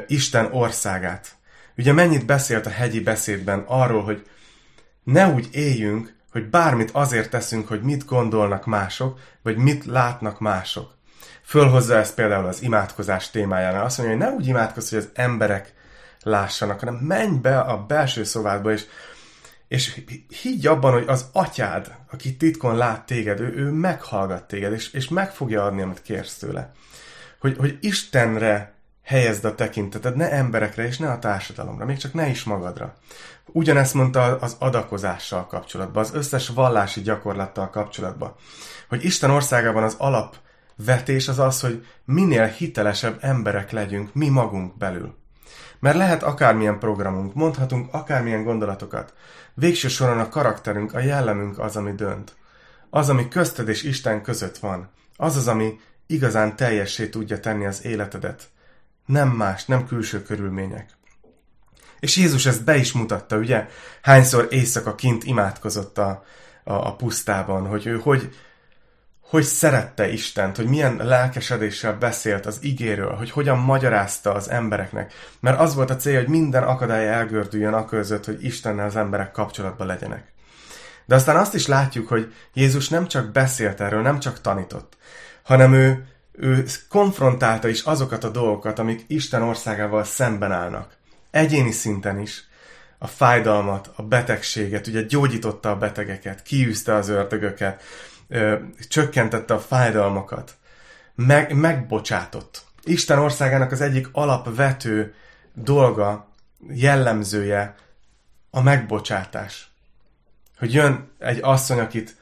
Isten 0.07 0.49
országát. 0.53 1.37
Ugye 1.77 1.93
mennyit 1.93 2.27
beszélt 2.27 2.67
a 2.67 2.71
hegyi 2.71 3.01
beszédben 3.01 3.65
arról, 3.67 4.03
hogy 4.03 4.27
ne 5.05 5.27
úgy 5.29 5.49
éljünk, 5.53 6.17
hogy 6.33 6.51
bármit 6.51 6.91
azért 6.91 7.31
teszünk, 7.31 7.69
hogy 7.69 7.83
mit 7.83 8.05
gondolnak 8.05 8.67
mások, 8.67 9.19
vagy 9.43 9.57
mit 9.57 9.85
látnak 9.85 10.41
mások. 10.41 10.97
Fölhozza 11.45 11.97
ezt 11.97 12.15
például 12.15 12.47
az 12.47 12.63
imádkozás 12.63 13.31
témájánál. 13.31 13.85
Azt 13.85 13.99
mondja, 13.99 14.17
hogy 14.17 14.27
ne 14.27 14.33
úgy 14.33 14.47
imádkozz, 14.47 14.91
hogy 14.91 14.99
az 14.99 15.09
emberek 15.15 15.75
lássanak, 16.23 16.81
hanem 16.81 16.95
menj 16.95 17.39
be 17.39 17.61
a 17.61 17.85
belső 17.87 18.25
szobádba, 18.25 18.73
és, 18.73 18.85
és 19.69 20.03
higgy 20.43 20.67
abban, 20.67 20.93
hogy 20.93 21.05
az 21.07 21.29
atyád, 21.33 21.95
aki 22.11 22.37
titkon 22.37 22.77
lát 22.77 23.07
téged, 23.07 23.41
ő, 23.41 23.57
ő 23.57 23.71
meghallgat 23.71 24.47
téged, 24.47 24.73
és, 24.73 24.93
és 24.93 25.09
meg 25.09 25.33
fogja 25.33 25.65
adni, 25.65 25.83
amit 25.83 26.03
kérsz 26.03 26.37
tőle. 26.37 26.73
Hogy, 27.41 27.57
hogy 27.57 27.79
Istenre 27.81 28.79
helyezd 29.09 29.45
a 29.45 29.55
tekinteted, 29.55 30.17
ne 30.17 30.31
emberekre 30.31 30.87
és 30.87 30.99
ne 30.99 31.11
a 31.11 31.19
társadalomra, 31.19 31.85
még 31.85 31.97
csak 31.97 32.13
ne 32.13 32.29
is 32.29 32.45
magadra. 32.45 32.95
Ugyanezt 33.47 33.95
mondta 33.95 34.23
az 34.23 34.57
adakozással 34.59 35.47
kapcsolatban, 35.47 36.03
az 36.03 36.15
összes 36.15 36.49
vallási 36.49 37.01
gyakorlattal 37.01 37.71
kapcsolatban, 37.71 38.35
hogy 38.89 39.05
Isten 39.05 39.31
országában 39.31 39.83
az 39.83 39.97
alapvetés 39.99 41.29
az 41.29 41.39
az, 41.39 41.61
hogy 41.61 41.87
minél 42.05 42.45
hitelesebb 42.45 43.19
emberek 43.21 43.71
legyünk 43.71 44.15
mi 44.15 44.29
magunk 44.29 44.77
belül. 44.77 45.18
Mert 45.81 45.97
lehet 45.97 46.23
akármilyen 46.23 46.79
programunk, 46.79 47.35
mondhatunk 47.35 47.95
akármilyen 47.95 48.45
gondolatokat. 48.45 49.15
Végső 49.55 49.89
soron 49.89 50.19
a 50.19 50.29
karakterünk, 50.29 50.95
a 50.95 50.99
jellemünk 50.99 51.59
az, 51.59 51.77
ami 51.77 51.93
dönt. 51.93 52.37
Az, 52.91 53.09
ami 53.09 53.29
közted 53.29 53.69
és 53.69 53.83
Isten 53.83 54.23
között 54.23 54.59
van. 54.59 54.91
Az 55.17 55.37
az, 55.37 55.49
ami 55.49 55.81
igazán 56.07 56.57
teljessé 56.57 57.09
tudja 57.09 57.41
tenni 57.41 57.67
az 57.67 57.85
életedet. 57.85 58.49
Nem 59.07 59.29
más, 59.29 59.65
nem 59.65 59.87
külső 59.87 60.23
körülmények. 60.23 60.97
És 62.01 62.17
Jézus 62.17 62.47
ezt 62.47 62.65
be 62.65 62.77
is 62.77 62.93
mutatta, 62.93 63.37
ugye? 63.37 63.69
Hányszor 64.03 64.47
éjszaka 64.51 64.95
kint 64.95 65.25
imádkozott 65.25 65.99
a, 65.99 66.25
a, 66.65 66.73
a 66.73 66.97
pusztában, 66.97 67.67
hogy 67.67 67.87
ő 67.87 67.99
hogy, 67.99 68.35
hogy 69.29 69.43
szerette 69.43 70.13
Istent, 70.13 70.57
hogy 70.57 70.67
milyen 70.67 70.97
lelkesedéssel 70.97 71.99
beszélt 71.99 72.47
az 72.47 72.59
igéről, 72.61 73.15
hogy 73.15 73.31
hogyan 73.31 73.59
magyarázta 73.59 74.35
az 74.35 74.51
embereknek. 74.51 75.13
Mert 75.41 75.61
az 75.61 75.75
volt 75.75 75.91
a 75.91 75.97
célja, 75.97 76.19
hogy 76.19 76.29
minden 76.29 76.63
akadály 76.63 77.09
elgördüljön 77.09 77.73
a 77.73 77.85
között, 77.85 78.25
hogy 78.25 78.45
Istennel 78.45 78.87
az 78.87 78.97
emberek 78.97 79.33
kapcsolatban 79.33 79.87
legyenek. 79.87 80.33
De 81.07 81.15
aztán 81.15 81.37
azt 81.37 81.55
is 81.55 81.67
látjuk, 81.67 82.09
hogy 82.09 82.35
Jézus 82.55 82.89
nem 82.89 83.07
csak 83.07 83.33
beszélt 83.33 83.81
erről, 83.81 84.03
nem 84.03 84.19
csak 84.21 84.41
tanított, 84.41 84.97
hanem 85.43 85.73
ő, 85.73 86.07
ő 86.33 86.65
konfrontálta 86.89 87.69
is 87.69 87.83
azokat 87.83 88.25
a 88.25 88.31
dolgokat, 88.31 88.79
amik 88.79 89.05
Isten 89.07 89.43
országával 89.43 90.05
szemben 90.05 90.53
állnak 90.53 90.97
egyéni 91.31 91.71
szinten 91.71 92.19
is 92.19 92.47
a 92.99 93.07
fájdalmat, 93.07 93.91
a 93.97 94.03
betegséget, 94.03 94.87
ugye 94.87 95.03
gyógyította 95.03 95.71
a 95.71 95.77
betegeket, 95.77 96.43
kiűzte 96.43 96.95
az 96.95 97.09
ördögöket, 97.09 97.83
ö, 98.29 98.57
csökkentette 98.89 99.55
a 99.55 99.59
fájdalmakat, 99.59 100.57
meg, 101.15 101.55
megbocsátott. 101.55 102.63
Isten 102.83 103.19
országának 103.19 103.73
az 103.73 103.81
egyik 103.81 104.09
alapvető 104.13 105.15
dolga, 105.55 106.29
jellemzője 106.69 107.75
a 108.51 108.61
megbocsátás. 108.61 109.71
Hogy 110.59 110.75
jön 110.75 111.11
egy 111.19 111.39
asszony, 111.43 111.79
akit 111.79 112.17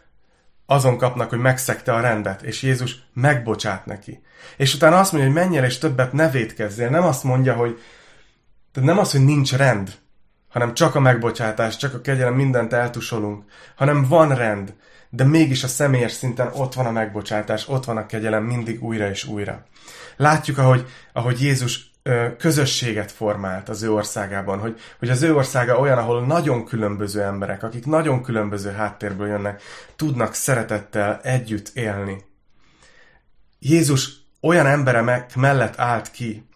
azon 0.66 0.98
kapnak, 0.98 1.28
hogy 1.28 1.38
megszegte 1.38 1.92
a 1.92 2.00
rendet, 2.00 2.42
és 2.42 2.62
Jézus 2.62 2.96
megbocsát 3.12 3.86
neki. 3.86 4.22
És 4.56 4.74
utána 4.74 4.98
azt 4.98 5.12
mondja, 5.12 5.30
hogy 5.30 5.40
menj 5.42 5.56
el, 5.56 5.64
és 5.64 5.78
többet 5.78 6.12
ne 6.12 6.30
védkezzél. 6.30 6.90
Nem 6.90 7.04
azt 7.04 7.24
mondja, 7.24 7.54
hogy 7.54 7.80
tehát 8.72 8.88
nem 8.88 8.98
az, 8.98 9.10
hogy 9.10 9.24
nincs 9.24 9.52
rend, 9.54 9.94
hanem 10.48 10.74
csak 10.74 10.94
a 10.94 11.00
megbocsátás, 11.00 11.76
csak 11.76 11.94
a 11.94 12.00
kegyelem, 12.00 12.34
mindent 12.34 12.72
eltusolunk, 12.72 13.44
hanem 13.74 14.08
van 14.08 14.34
rend, 14.34 14.74
de 15.10 15.24
mégis 15.24 15.64
a 15.64 15.68
személyes 15.68 16.12
szinten 16.12 16.50
ott 16.52 16.74
van 16.74 16.86
a 16.86 16.90
megbocsátás, 16.90 17.68
ott 17.68 17.84
van 17.84 17.96
a 17.96 18.06
kegyelem 18.06 18.44
mindig 18.44 18.82
újra 18.82 19.08
és 19.08 19.24
újra. 19.24 19.64
Látjuk, 20.16 20.58
ahogy, 20.58 20.86
ahogy 21.12 21.42
Jézus 21.42 21.90
közösséget 22.38 23.12
formált 23.12 23.68
az 23.68 23.82
ő 23.82 23.92
országában, 23.92 24.58
hogy, 24.58 24.80
hogy 24.98 25.10
az 25.10 25.22
ő 25.22 25.34
országa 25.34 25.78
olyan, 25.78 25.98
ahol 25.98 26.26
nagyon 26.26 26.64
különböző 26.64 27.22
emberek, 27.22 27.62
akik 27.62 27.86
nagyon 27.86 28.22
különböző 28.22 28.70
háttérből 28.70 29.26
jönnek, 29.26 29.62
tudnak 29.96 30.34
szeretettel 30.34 31.20
együtt 31.22 31.70
élni. 31.74 32.24
Jézus 33.58 34.10
olyan 34.40 34.66
emberek 34.66 35.36
mellett 35.36 35.78
állt 35.78 36.10
ki, 36.10 36.48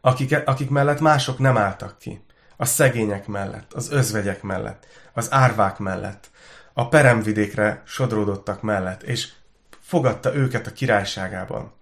akik, 0.00 0.42
akik 0.44 0.70
mellett 0.70 1.00
mások 1.00 1.38
nem 1.38 1.56
álltak 1.56 1.98
ki. 1.98 2.24
A 2.56 2.64
szegények 2.64 3.26
mellett, 3.26 3.72
az 3.72 3.90
özvegyek 3.90 4.42
mellett, 4.42 4.86
az 5.12 5.32
árvák 5.32 5.78
mellett, 5.78 6.30
a 6.78 6.88
peremvidékre 6.88 7.82
sodródottak 7.86 8.62
mellett, 8.62 9.02
és 9.02 9.28
fogadta 9.80 10.34
őket 10.34 10.66
a 10.66 10.72
királyságában. 10.72 11.72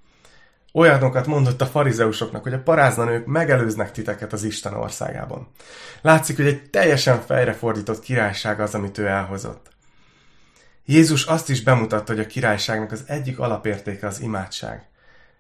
Olyanokat 0.72 1.26
mondott 1.26 1.60
a 1.60 1.66
farizeusoknak, 1.66 2.42
hogy 2.42 2.52
a 2.52 2.62
paráznanők 2.62 3.26
megelőznek 3.26 3.92
titeket 3.92 4.32
az 4.32 4.42
Isten 4.42 4.74
országában. 4.74 5.48
Látszik, 6.02 6.36
hogy 6.36 6.46
egy 6.46 6.70
teljesen 6.70 7.20
fejrefordított 7.20 8.00
királyság 8.00 8.60
az, 8.60 8.74
amit 8.74 8.98
ő 8.98 9.06
elhozott. 9.06 9.70
Jézus 10.84 11.24
azt 11.24 11.48
is 11.48 11.62
bemutatta, 11.62 12.12
hogy 12.12 12.22
a 12.22 12.26
királyságnak 12.26 12.92
az 12.92 13.04
egyik 13.06 13.38
alapértéke 13.38 14.06
az 14.06 14.20
imádság 14.20 14.88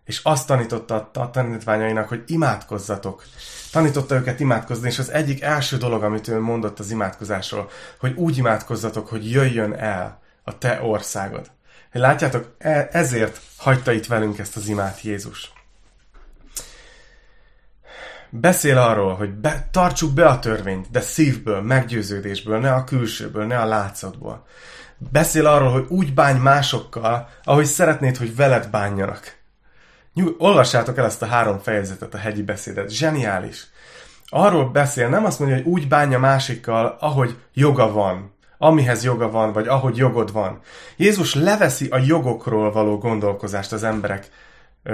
és 0.04 0.20
azt 0.22 0.46
tanította 0.46 1.10
a 1.12 1.30
tanítványainak, 1.30 2.08
hogy 2.08 2.22
imádkozzatok. 2.26 3.24
Tanította 3.72 4.14
őket 4.14 4.40
imádkozni, 4.40 4.88
és 4.88 4.98
az 4.98 5.10
egyik 5.10 5.42
első 5.42 5.76
dolog, 5.76 6.02
amit 6.02 6.28
ő 6.28 6.40
mondott 6.40 6.78
az 6.78 6.90
imádkozásról, 6.90 7.70
hogy 7.98 8.12
úgy 8.16 8.38
imádkozzatok, 8.38 9.08
hogy 9.08 9.30
jöjjön 9.30 9.72
el 9.72 10.22
a 10.42 10.58
te 10.58 10.82
országod. 10.82 11.50
Látjátok, 11.92 12.54
e- 12.58 12.88
ezért 12.92 13.40
hagyta 13.56 13.92
itt 13.92 14.06
velünk 14.06 14.38
ezt 14.38 14.56
az 14.56 14.68
imát 14.68 15.00
Jézus. 15.00 15.52
Beszél 18.30 18.78
arról, 18.78 19.14
hogy 19.14 19.30
be, 19.30 19.68
tartsuk 19.70 20.12
be 20.12 20.26
a 20.26 20.38
törvényt, 20.38 20.90
de 20.90 21.00
szívből, 21.00 21.60
meggyőződésből, 21.60 22.58
ne 22.58 22.72
a 22.72 22.84
külsőből, 22.84 23.46
ne 23.46 23.58
a 23.58 23.64
látszatból. 23.64 24.46
Beszél 24.98 25.46
arról, 25.46 25.70
hogy 25.70 25.86
úgy 25.88 26.14
bánj 26.14 26.38
másokkal, 26.38 27.28
ahogy 27.44 27.64
szeretnéd, 27.64 28.16
hogy 28.16 28.36
veled 28.36 28.70
bánjanak. 28.70 29.43
Nyug, 30.14 30.34
olvassátok 30.38 30.98
el 30.98 31.04
ezt 31.04 31.22
a 31.22 31.26
három 31.26 31.58
fejezetet, 31.58 32.14
a 32.14 32.18
hegyi 32.18 32.42
beszédet. 32.42 32.90
Zseniális. 32.90 33.66
arról 34.28 34.70
beszél, 34.70 35.08
nem 35.08 35.24
azt 35.24 35.38
mondja, 35.38 35.56
hogy 35.56 35.66
úgy 35.66 35.88
bánja 35.88 36.18
másikkal, 36.18 36.96
ahogy 37.00 37.38
joga 37.52 37.92
van, 37.92 38.34
amihez 38.58 39.04
joga 39.04 39.30
van, 39.30 39.52
vagy 39.52 39.68
ahogy 39.68 39.96
jogod 39.96 40.32
van. 40.32 40.60
Jézus 40.96 41.34
leveszi 41.34 41.88
a 41.88 41.98
jogokról 41.98 42.72
való 42.72 42.98
gondolkozást 42.98 43.72
az 43.72 43.82
emberek 43.82 44.30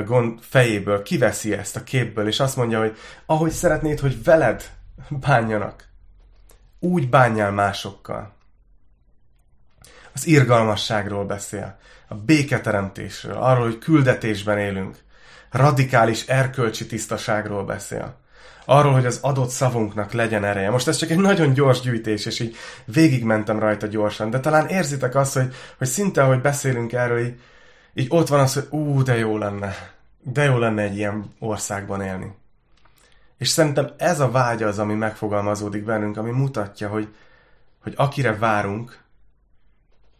gond 0.04 0.38
fejéből, 0.40 1.02
kiveszi 1.02 1.52
ezt 1.52 1.76
a 1.76 1.82
képből, 1.82 2.26
és 2.26 2.40
azt 2.40 2.56
mondja, 2.56 2.78
hogy 2.78 2.96
ahogy 3.26 3.50
szeretnéd, 3.50 4.00
hogy 4.00 4.24
veled 4.24 4.70
bánjanak, 5.08 5.88
úgy 6.78 7.08
bánjál 7.08 7.50
másokkal. 7.50 8.32
Az 10.12 10.26
irgalmasságról 10.26 11.24
beszél, 11.24 11.78
a 12.08 12.14
béketeremtésről, 12.14 13.36
arról, 13.36 13.64
hogy 13.64 13.78
küldetésben 13.78 14.58
élünk, 14.58 14.98
radikális 15.50 16.26
erkölcsi 16.26 16.86
tisztaságról 16.86 17.64
beszél. 17.64 18.18
Arról, 18.64 18.92
hogy 18.92 19.06
az 19.06 19.18
adott 19.22 19.48
szavunknak 19.48 20.12
legyen 20.12 20.44
ereje. 20.44 20.70
Most 20.70 20.88
ez 20.88 20.96
csak 20.96 21.10
egy 21.10 21.18
nagyon 21.18 21.52
gyors 21.52 21.80
gyűjtés, 21.80 22.26
és 22.26 22.40
így 22.40 22.56
végigmentem 22.84 23.58
rajta 23.58 23.86
gyorsan, 23.86 24.30
de 24.30 24.40
talán 24.40 24.66
érzitek 24.66 25.14
azt, 25.14 25.34
hogy, 25.34 25.54
hogy 25.78 25.86
szinte, 25.86 26.22
ahogy 26.22 26.40
beszélünk 26.40 26.92
erről, 26.92 27.18
így, 27.18 27.40
így 27.94 28.06
ott 28.08 28.28
van 28.28 28.40
az, 28.40 28.54
hogy 28.54 28.66
ú, 28.70 29.02
de 29.02 29.16
jó 29.16 29.38
lenne. 29.38 29.74
De 30.22 30.44
jó 30.44 30.58
lenne 30.58 30.82
egy 30.82 30.96
ilyen 30.96 31.34
országban 31.38 32.00
élni. 32.00 32.34
És 33.38 33.48
szerintem 33.48 33.90
ez 33.96 34.20
a 34.20 34.30
vágy 34.30 34.62
az, 34.62 34.78
ami 34.78 34.94
megfogalmazódik 34.94 35.84
bennünk, 35.84 36.16
ami 36.16 36.30
mutatja, 36.30 36.88
hogy, 36.88 37.14
hogy 37.82 37.94
akire 37.96 38.36
várunk, 38.36 38.98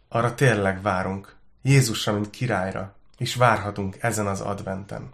arra 0.09 0.35
tényleg 0.35 0.81
várunk. 0.81 1.35
Jézusra, 1.61 2.13
mint 2.13 2.29
királyra. 2.29 2.95
És 3.17 3.35
várhatunk 3.35 3.97
ezen 3.99 4.27
az 4.27 4.41
adventen. 4.41 5.13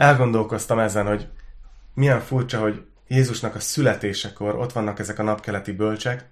Elgondolkoztam 0.00 0.78
ezen, 0.78 1.06
hogy 1.06 1.28
milyen 1.94 2.20
furcsa, 2.20 2.60
hogy 2.60 2.86
Jézusnak 3.08 3.54
a 3.54 3.60
születésekor 3.60 4.54
ott 4.54 4.72
vannak 4.72 4.98
ezek 4.98 5.18
a 5.18 5.22
napkeleti 5.22 5.72
bölcsek, 5.72 6.28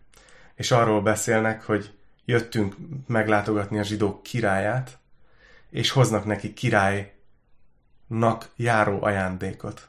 és 0.54 0.70
arról 0.70 1.02
beszélnek, 1.02 1.62
hogy 1.62 1.94
jöttünk 2.24 2.76
meglátogatni 3.06 3.78
a 3.78 3.82
zsidók 3.82 4.22
királyát, 4.22 4.98
és 5.70 5.90
hoznak 5.90 6.24
neki 6.24 6.52
királynak 6.52 7.12
járó 8.56 9.02
ajándékot. 9.02 9.88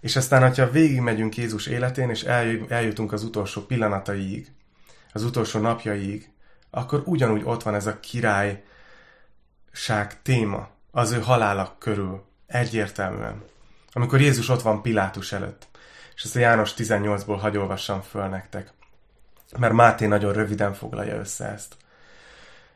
És 0.00 0.16
aztán, 0.16 0.54
ha 0.54 0.70
végigmegyünk 0.70 1.36
Jézus 1.36 1.66
életén, 1.66 2.10
és 2.10 2.22
eljutunk 2.68 3.12
az 3.12 3.24
utolsó 3.24 3.60
pillanataiig, 3.60 4.52
az 5.12 5.24
utolsó 5.24 5.60
napjaiig, 5.60 6.30
akkor 6.70 7.02
ugyanúgy 7.04 7.42
ott 7.44 7.62
van 7.62 7.74
ez 7.74 7.86
a 7.86 8.00
királyság 8.00 8.62
téma 10.22 10.68
az 10.90 11.10
ő 11.10 11.20
halálak 11.20 11.78
körül, 11.78 12.34
egyértelműen. 12.46 13.42
Amikor 13.92 14.20
Jézus 14.20 14.48
ott 14.48 14.62
van 14.62 14.82
Pilátus 14.82 15.32
előtt. 15.32 15.66
És 16.14 16.22
ezt 16.22 16.36
a 16.36 16.38
János 16.38 16.74
18-ból 16.76 17.38
hagyolvassam 17.40 18.02
föl 18.02 18.28
nektek. 18.28 18.72
Mert 19.58 19.72
Máté 19.72 20.06
nagyon 20.06 20.32
röviden 20.32 20.74
foglalja 20.74 21.16
össze 21.16 21.44
ezt. 21.44 21.76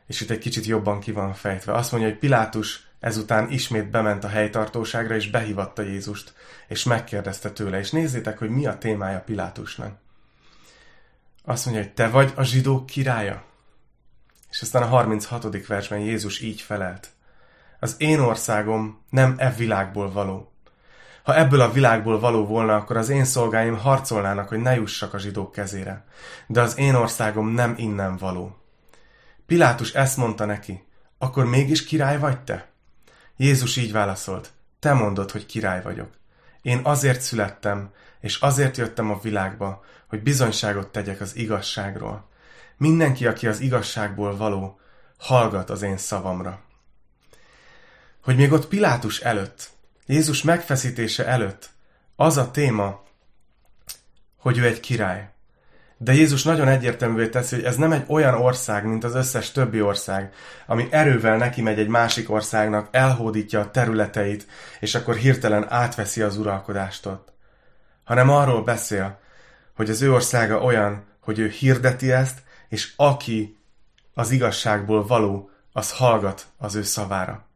És 0.07 0.21
itt 0.21 0.29
egy 0.29 0.39
kicsit 0.39 0.65
jobban 0.65 0.99
ki 0.99 1.11
van 1.11 1.33
fejtve. 1.33 1.73
Azt 1.73 1.91
mondja, 1.91 2.09
hogy 2.09 2.19
Pilátus 2.19 2.89
ezután 2.99 3.49
ismét 3.49 3.89
bement 3.89 4.23
a 4.23 4.27
helytartóságra, 4.27 5.15
és 5.15 5.29
behívatta 5.29 5.81
Jézust, 5.81 6.33
és 6.67 6.83
megkérdezte 6.83 7.51
tőle. 7.51 7.79
És 7.79 7.91
nézzétek, 7.91 8.37
hogy 8.37 8.49
mi 8.49 8.65
a 8.65 8.77
témája 8.77 9.19
Pilátusnak. 9.19 9.99
Azt 11.43 11.65
mondja, 11.65 11.83
hogy 11.83 11.93
te 11.93 12.07
vagy 12.09 12.33
a 12.35 12.43
zsidók 12.43 12.85
királya. 12.85 13.43
És 14.49 14.61
aztán 14.61 14.81
a 14.81 14.85
36. 14.85 15.67
versben 15.67 15.99
Jézus 15.99 16.39
így 16.39 16.61
felelt. 16.61 17.09
Az 17.83 17.95
én 17.97 18.19
országom 18.19 19.01
nem 19.09 19.35
e 19.37 19.51
világból 19.51 20.11
való. 20.11 20.51
Ha 21.23 21.35
ebből 21.35 21.61
a 21.61 21.71
világból 21.71 22.19
való 22.19 22.45
volna, 22.45 22.75
akkor 22.75 22.97
az 22.97 23.09
én 23.09 23.25
szolgáim 23.25 23.77
harcolnának, 23.77 24.47
hogy 24.49 24.59
ne 24.59 24.75
jussak 24.75 25.13
a 25.13 25.19
zsidók 25.19 25.51
kezére. 25.51 26.05
De 26.47 26.61
az 26.61 26.77
én 26.77 26.95
országom 26.95 27.47
nem 27.47 27.73
innen 27.77 28.17
való. 28.17 28.55
Pilátus 29.45 29.93
ezt 29.93 30.17
mondta 30.17 30.45
neki, 30.45 30.87
akkor 31.17 31.45
mégis 31.45 31.83
király 31.83 32.19
vagy 32.19 32.39
te? 32.39 32.69
Jézus 33.37 33.77
így 33.77 33.91
válaszolt, 33.91 34.49
te 34.79 34.93
mondod, 34.93 35.31
hogy 35.31 35.45
király 35.45 35.81
vagyok. 35.81 36.09
Én 36.61 36.79
azért 36.83 37.21
születtem, 37.21 37.89
és 38.19 38.39
azért 38.39 38.77
jöttem 38.77 39.11
a 39.11 39.19
világba, 39.21 39.83
hogy 40.07 40.23
bizonyságot 40.23 40.87
tegyek 40.87 41.21
az 41.21 41.35
igazságról. 41.35 42.29
Mindenki, 42.77 43.27
aki 43.27 43.47
az 43.47 43.59
igazságból 43.59 44.37
való, 44.37 44.79
hallgat 45.17 45.69
az 45.69 45.81
én 45.81 45.97
szavamra. 45.97 46.69
Hogy 48.23 48.35
még 48.35 48.51
ott 48.51 48.67
Pilátus 48.67 49.19
előtt, 49.19 49.69
Jézus 50.05 50.41
megfeszítése 50.41 51.25
előtt 51.25 51.69
az 52.15 52.37
a 52.37 52.51
téma, 52.51 53.03
hogy 54.37 54.57
ő 54.57 54.65
egy 54.65 54.79
király. 54.79 55.29
De 55.97 56.13
Jézus 56.13 56.43
nagyon 56.43 56.67
egyértelművé 56.67 57.29
teszi, 57.29 57.55
hogy 57.55 57.63
ez 57.63 57.75
nem 57.75 57.91
egy 57.91 58.03
olyan 58.07 58.33
ország, 58.33 58.85
mint 58.85 59.03
az 59.03 59.15
összes 59.15 59.51
többi 59.51 59.81
ország, 59.81 60.33
ami 60.67 60.87
erővel 60.91 61.37
neki 61.37 61.61
megy 61.61 61.79
egy 61.79 61.87
másik 61.87 62.29
országnak, 62.29 62.87
elhódítja 62.91 63.59
a 63.59 63.71
területeit, 63.71 64.47
és 64.79 64.95
akkor 64.95 65.15
hirtelen 65.15 65.71
átveszi 65.71 66.21
az 66.21 66.37
uralkodást 66.37 67.05
ott. 67.05 67.33
Hanem 68.03 68.29
arról 68.29 68.63
beszél, 68.63 69.19
hogy 69.75 69.89
az 69.89 70.01
ő 70.01 70.13
országa 70.13 70.57
olyan, 70.61 71.03
hogy 71.19 71.39
ő 71.39 71.47
hirdeti 71.47 72.11
ezt, 72.11 72.39
és 72.69 72.93
aki 72.95 73.57
az 74.13 74.31
igazságból 74.31 75.05
való, 75.07 75.49
az 75.71 75.91
hallgat 75.91 76.45
az 76.57 76.75
ő 76.75 76.83
szavára. 76.83 77.49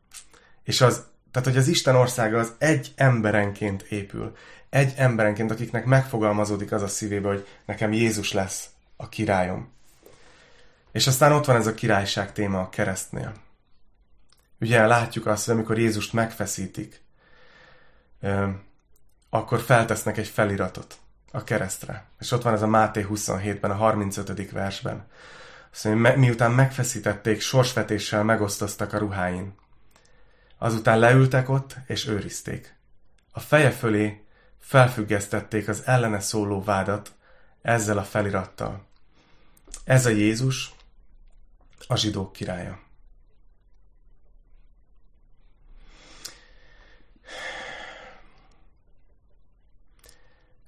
És 0.65 0.81
az 0.81 1.03
tehát, 1.35 1.49
hogy 1.49 1.59
az 1.59 1.67
Isten 1.67 1.95
országa 1.95 2.39
az 2.39 2.53
egy 2.57 2.93
emberenként 2.95 3.81
épül. 3.81 4.35
Egy 4.69 4.93
emberenként, 4.97 5.51
akiknek 5.51 5.85
megfogalmazódik 5.85 6.71
az 6.71 6.81
a 6.81 6.87
szívébe, 6.87 7.27
hogy 7.27 7.47
nekem 7.65 7.93
Jézus 7.93 8.33
lesz 8.33 8.69
a 8.95 9.09
királyom. 9.09 9.71
És 10.91 11.07
aztán 11.07 11.31
ott 11.31 11.45
van 11.45 11.55
ez 11.55 11.67
a 11.67 11.73
királyság 11.73 12.31
téma 12.31 12.59
a 12.59 12.69
keresztnél. 12.69 13.33
Ugye 14.59 14.85
látjuk 14.85 15.25
azt, 15.25 15.45
hogy 15.45 15.53
amikor 15.53 15.77
Jézust 15.77 16.13
megfeszítik, 16.13 17.01
akkor 19.29 19.59
feltesznek 19.59 20.17
egy 20.17 20.27
feliratot 20.27 20.97
a 21.31 21.43
keresztre. 21.43 22.05
És 22.19 22.31
ott 22.31 22.43
van 22.43 22.53
ez 22.53 22.61
a 22.61 22.67
Máté 22.67 23.05
27-ben, 23.09 23.71
a 23.71 23.75
35. 23.75 24.51
versben. 24.51 25.07
Azt 25.73 25.83
mondja, 25.83 26.17
miután 26.17 26.51
megfeszítették, 26.51 27.41
sorsvetéssel 27.41 28.23
megosztoztak 28.23 28.93
a 28.93 28.97
ruháin. 28.97 29.53
Azután 30.65 30.99
leültek 30.99 31.49
ott, 31.49 31.75
és 31.87 32.07
őrizték. 32.07 32.75
A 33.31 33.39
feje 33.39 33.71
fölé 33.71 34.25
felfüggesztették 34.59 35.67
az 35.67 35.85
ellene 35.85 36.19
szóló 36.19 36.63
vádat 36.63 37.13
ezzel 37.61 37.97
a 37.97 38.03
felirattal. 38.03 38.85
Ez 39.83 40.05
a 40.05 40.09
Jézus, 40.09 40.73
a 41.87 41.95
zsidók 41.95 42.33
királya. 42.33 42.79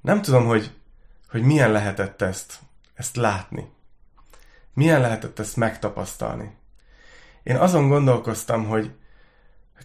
Nem 0.01 0.21
tudom, 0.21 0.45
hogy, 0.45 0.73
hogy 1.29 1.41
milyen 1.41 1.71
lehetett 1.71 2.21
ezt, 2.21 2.59
ezt 2.93 3.15
látni. 3.15 3.71
Milyen 4.73 5.01
lehetett 5.01 5.39
ezt 5.39 5.55
megtapasztalni. 5.55 6.55
Én 7.43 7.55
azon 7.55 7.87
gondolkoztam, 7.87 8.65
hogy, 8.65 8.95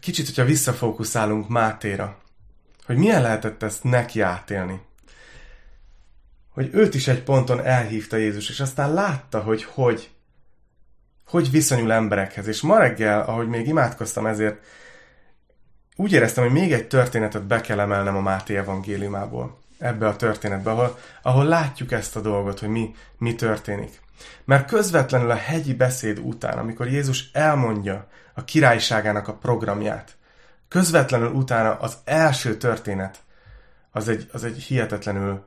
kicsit, 0.01 0.27
hogyha 0.27 0.45
visszafókuszálunk 0.45 1.49
Mátéra, 1.49 2.19
hogy 2.87 2.97
milyen 2.97 3.23
lehetett 3.23 3.63
ezt 3.63 3.85
neki 3.85 4.21
átélni. 4.21 4.81
Hogy 6.51 6.71
őt 6.73 6.95
is 6.95 7.09
egy 7.09 7.23
ponton 7.23 7.65
elhívta 7.65 8.17
Jézus, 8.17 8.49
és 8.49 8.61
aztán 8.61 8.95
látta, 8.95 9.41
hogy 9.41 9.65
hogy, 9.65 10.11
hogy 11.27 11.51
viszonyul 11.51 11.93
emberekhez. 11.93 12.47
És 12.47 12.61
ma 12.61 12.79
reggel, 12.79 13.21
ahogy 13.21 13.49
még 13.49 13.67
imádkoztam 13.67 14.27
ezért, 14.27 14.65
úgy 15.97 16.13
éreztem, 16.13 16.45
hogy 16.45 16.53
még 16.53 16.73
egy 16.73 16.89
történetet 16.89 17.47
be 17.47 17.61
kell 17.61 17.81
emelnem 17.81 18.17
a 18.17 18.21
Máté 18.21 18.57
evangéliumából, 18.57 19.59
ebbe 19.79 20.07
a 20.07 20.17
történetbe, 20.17 20.71
ahol, 20.71 20.99
ahol 21.23 21.45
látjuk 21.45 21.93
ezt 21.93 22.17
a 22.17 22.21
dolgot, 22.21 22.59
hogy 22.59 22.69
mi, 22.69 22.95
mi 23.19 23.35
történik. 23.35 24.01
Mert 24.45 24.67
közvetlenül 24.67 25.31
a 25.31 25.35
hegyi 25.35 25.75
beszéd 25.75 26.19
után, 26.19 26.59
amikor 26.59 26.89
Jézus 26.89 27.31
elmondja 27.33 28.09
a 28.35 28.45
királyságának 28.45 29.29
a 29.29 29.35
programját, 29.35 30.17
közvetlenül 30.69 31.31
utána 31.31 31.79
az 31.79 31.99
első 32.05 32.57
történet, 32.57 33.23
az 33.91 34.09
egy, 34.09 34.29
az 34.33 34.45
egy 34.45 34.63
hihetetlenül 34.63 35.47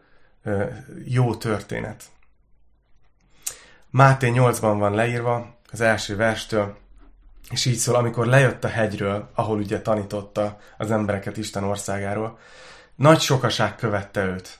jó 1.05 1.35
történet. 1.35 2.03
Máté 3.89 4.31
8-ban 4.33 4.75
van 4.77 4.93
leírva, 4.93 5.55
az 5.71 5.81
első 5.81 6.15
verstől, 6.15 6.77
és 7.49 7.65
így 7.65 7.75
szól, 7.75 7.95
amikor 7.95 8.25
lejött 8.25 8.63
a 8.63 8.67
hegyről, 8.67 9.29
ahol 9.33 9.57
ugye 9.57 9.81
tanította 9.81 10.59
az 10.77 10.91
embereket 10.91 11.37
Isten 11.37 11.63
országáról, 11.63 12.39
nagy 12.95 13.19
sokaság 13.19 13.75
követte 13.75 14.25
őt, 14.25 14.59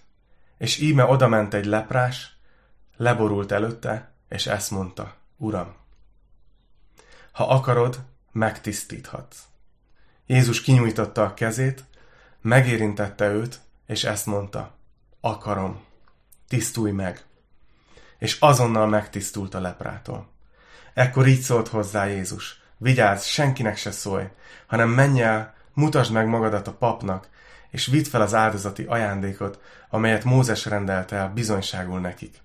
és 0.58 0.80
íme 0.80 1.04
odament 1.04 1.54
egy 1.54 1.66
leprás, 1.66 2.38
leborult 2.98 3.52
előtte, 3.52 4.12
és 4.30 4.48
ezt 4.48 4.72
mondta, 4.72 5.14
Uram, 5.38 5.76
ha 7.32 7.48
akarod, 7.48 8.00
megtisztíthatsz. 8.36 9.38
Jézus 10.26 10.62
kinyújtotta 10.62 11.24
a 11.24 11.34
kezét, 11.34 11.84
megérintette 12.42 13.32
őt, 13.32 13.60
és 13.86 14.04
ezt 14.04 14.26
mondta, 14.26 14.76
akarom, 15.22 15.84
tisztulj 16.48 16.92
meg. 16.92 17.24
És 18.18 18.40
azonnal 18.40 18.88
megtisztult 18.88 19.54
a 19.54 19.60
leprától. 19.60 20.28
Ekkor 20.94 21.28
így 21.28 21.40
szólt 21.40 21.68
hozzá 21.68 22.06
Jézus, 22.06 22.62
vigyázz, 22.78 23.24
senkinek 23.24 23.78
se 23.78 23.92
szólj, 23.92 24.26
hanem 24.68 24.90
menj 24.90 25.22
el, 25.22 25.54
mutasd 25.74 26.12
meg 26.12 26.28
magadat 26.28 26.68
a 26.68 26.74
papnak, 26.74 27.30
és 27.70 27.86
vidd 27.86 28.04
fel 28.04 28.22
az 28.22 28.34
áldozati 28.34 28.84
ajándékot, 28.84 29.60
amelyet 29.90 30.24
Mózes 30.24 30.66
rendelt 30.66 31.12
el 31.12 31.30
bizonyságul 31.30 32.00
nekik. 32.00 32.42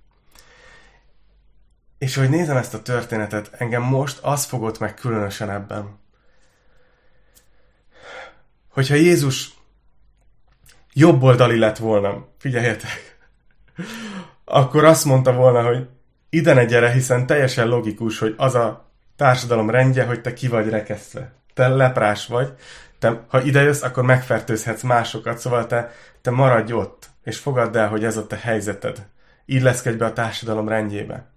És 2.01 2.15
hogy 2.15 2.31
nézem 2.31 2.57
ezt 2.57 2.75
a 2.75 2.83
történetet, 2.83 3.51
engem 3.59 3.83
most 3.83 4.19
az 4.23 4.45
fogott 4.45 4.79
meg 4.79 4.95
különösen 4.95 5.51
ebben, 5.51 5.99
hogyha 8.69 8.95
Jézus 8.95 9.55
jobboldali 10.93 11.59
lett 11.59 11.77
volna, 11.77 12.27
figyeljetek, 12.39 13.19
akkor 14.45 14.85
azt 14.85 15.05
mondta 15.05 15.33
volna, 15.33 15.63
hogy 15.63 15.89
ide 16.31 16.55
ne 16.55 16.65
gyere, 16.65 16.91
hiszen 16.91 17.27
teljesen 17.27 17.69
logikus, 17.69 18.19
hogy 18.19 18.35
az 18.37 18.55
a 18.55 18.91
társadalom 19.17 19.71
rendje, 19.71 20.05
hogy 20.05 20.21
te 20.21 20.33
ki 20.33 20.49
vagy 20.49 20.69
rekesztve. 20.69 21.33
Te 21.55 21.69
leprás 21.69 22.27
vagy, 22.27 22.53
te, 22.99 23.25
ha 23.29 23.43
ide 23.43 23.63
jössz, 23.63 23.83
akkor 23.83 24.05
megfertőzhetsz 24.05 24.83
másokat, 24.83 25.39
szóval 25.39 25.67
te, 25.67 25.93
te 26.21 26.31
maradj 26.31 26.73
ott, 26.73 27.11
és 27.25 27.39
fogadd 27.39 27.77
el, 27.77 27.89
hogy 27.89 28.05
ez 28.05 28.17
a 28.17 28.27
te 28.27 28.37
helyzeted. 28.37 29.07
Illeszkedj 29.45 29.97
be 29.97 30.05
a 30.05 30.13
társadalom 30.13 30.69
rendjébe. 30.69 31.29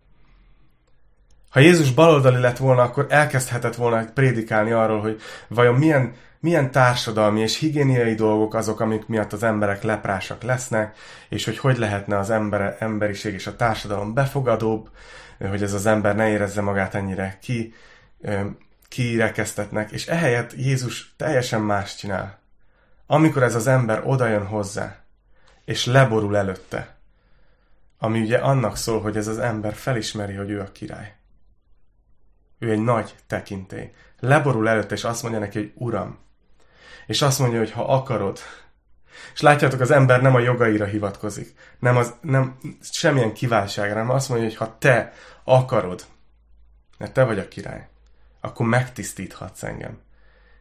Ha 1.53 1.59
Jézus 1.59 1.91
baloldali 1.91 2.39
lett 2.39 2.57
volna, 2.57 2.81
akkor 2.81 3.05
elkezdhetett 3.09 3.75
volna 3.75 4.05
prédikálni 4.13 4.71
arról, 4.71 5.01
hogy 5.01 5.21
vajon 5.47 5.75
milyen, 5.75 6.13
milyen 6.39 6.71
társadalmi 6.71 7.41
és 7.41 7.57
higiéniai 7.57 8.15
dolgok 8.15 8.53
azok, 8.53 8.79
amik 8.79 9.07
miatt 9.07 9.33
az 9.33 9.43
emberek 9.43 9.83
leprásak 9.83 10.43
lesznek, 10.43 10.97
és 11.29 11.45
hogy 11.45 11.57
hogy 11.57 11.77
lehetne 11.77 12.17
az 12.17 12.29
ember, 12.29 12.75
emberiség 12.79 13.33
és 13.33 13.47
a 13.47 13.55
társadalom 13.55 14.13
befogadóbb, 14.13 14.89
hogy 15.49 15.63
ez 15.63 15.73
az 15.73 15.85
ember 15.85 16.15
ne 16.15 16.29
érezze 16.29 16.61
magát 16.61 16.95
ennyire 16.95 17.37
ki, 17.41 17.73
kirekesztetnek, 18.87 19.91
és 19.91 20.07
ehelyett 20.07 20.53
Jézus 20.55 21.13
teljesen 21.17 21.61
más 21.61 21.95
csinál. 21.95 22.39
Amikor 23.07 23.43
ez 23.43 23.55
az 23.55 23.67
ember 23.67 24.01
odajön 24.05 24.45
hozzá, 24.45 24.95
és 25.65 25.85
leborul 25.85 26.37
előtte, 26.37 26.95
ami 27.97 28.19
ugye 28.19 28.37
annak 28.37 28.77
szól, 28.77 29.01
hogy 29.01 29.17
ez 29.17 29.27
az 29.27 29.39
ember 29.39 29.73
felismeri, 29.73 30.33
hogy 30.33 30.49
ő 30.49 30.59
a 30.59 30.71
király. 30.71 31.13
Ő 32.63 32.71
egy 32.71 32.83
nagy 32.83 33.15
tekintély. 33.27 33.91
Leborul 34.19 34.69
előtte, 34.69 34.95
és 34.95 35.03
azt 35.03 35.21
mondja 35.21 35.39
neki, 35.39 35.57
hogy 35.57 35.71
Uram. 35.75 36.17
És 37.07 37.21
azt 37.21 37.39
mondja, 37.39 37.59
hogy 37.59 37.71
ha 37.71 37.85
akarod. 37.85 38.39
És 39.33 39.41
látjátok, 39.41 39.79
az 39.79 39.91
ember 39.91 40.21
nem 40.21 40.35
a 40.35 40.39
jogaira 40.39 40.85
hivatkozik. 40.85 41.53
Nem, 41.79 41.97
az, 41.97 42.13
nem 42.21 42.57
semmilyen 42.81 43.33
kiváltságra, 43.33 43.93
hanem 43.93 44.09
azt 44.09 44.29
mondja, 44.29 44.47
hogy 44.47 44.57
ha 44.57 44.77
te 44.77 45.13
akarod, 45.43 46.05
mert 46.97 47.13
te 47.13 47.23
vagy 47.23 47.39
a 47.39 47.47
király, 47.47 47.87
akkor 48.41 48.65
megtisztíthatsz 48.65 49.63
engem. 49.63 50.01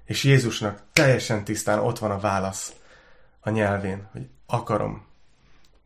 És 0.05 0.25
Jézusnak 0.25 0.83
teljesen 0.93 1.45
tisztán 1.45 1.79
ott 1.79 1.99
van 1.99 2.11
a 2.11 2.19
válasz 2.19 2.73
a 3.41 3.51
nyelvén, 3.51 4.09
hogy 4.13 4.29
akarom, 4.47 5.07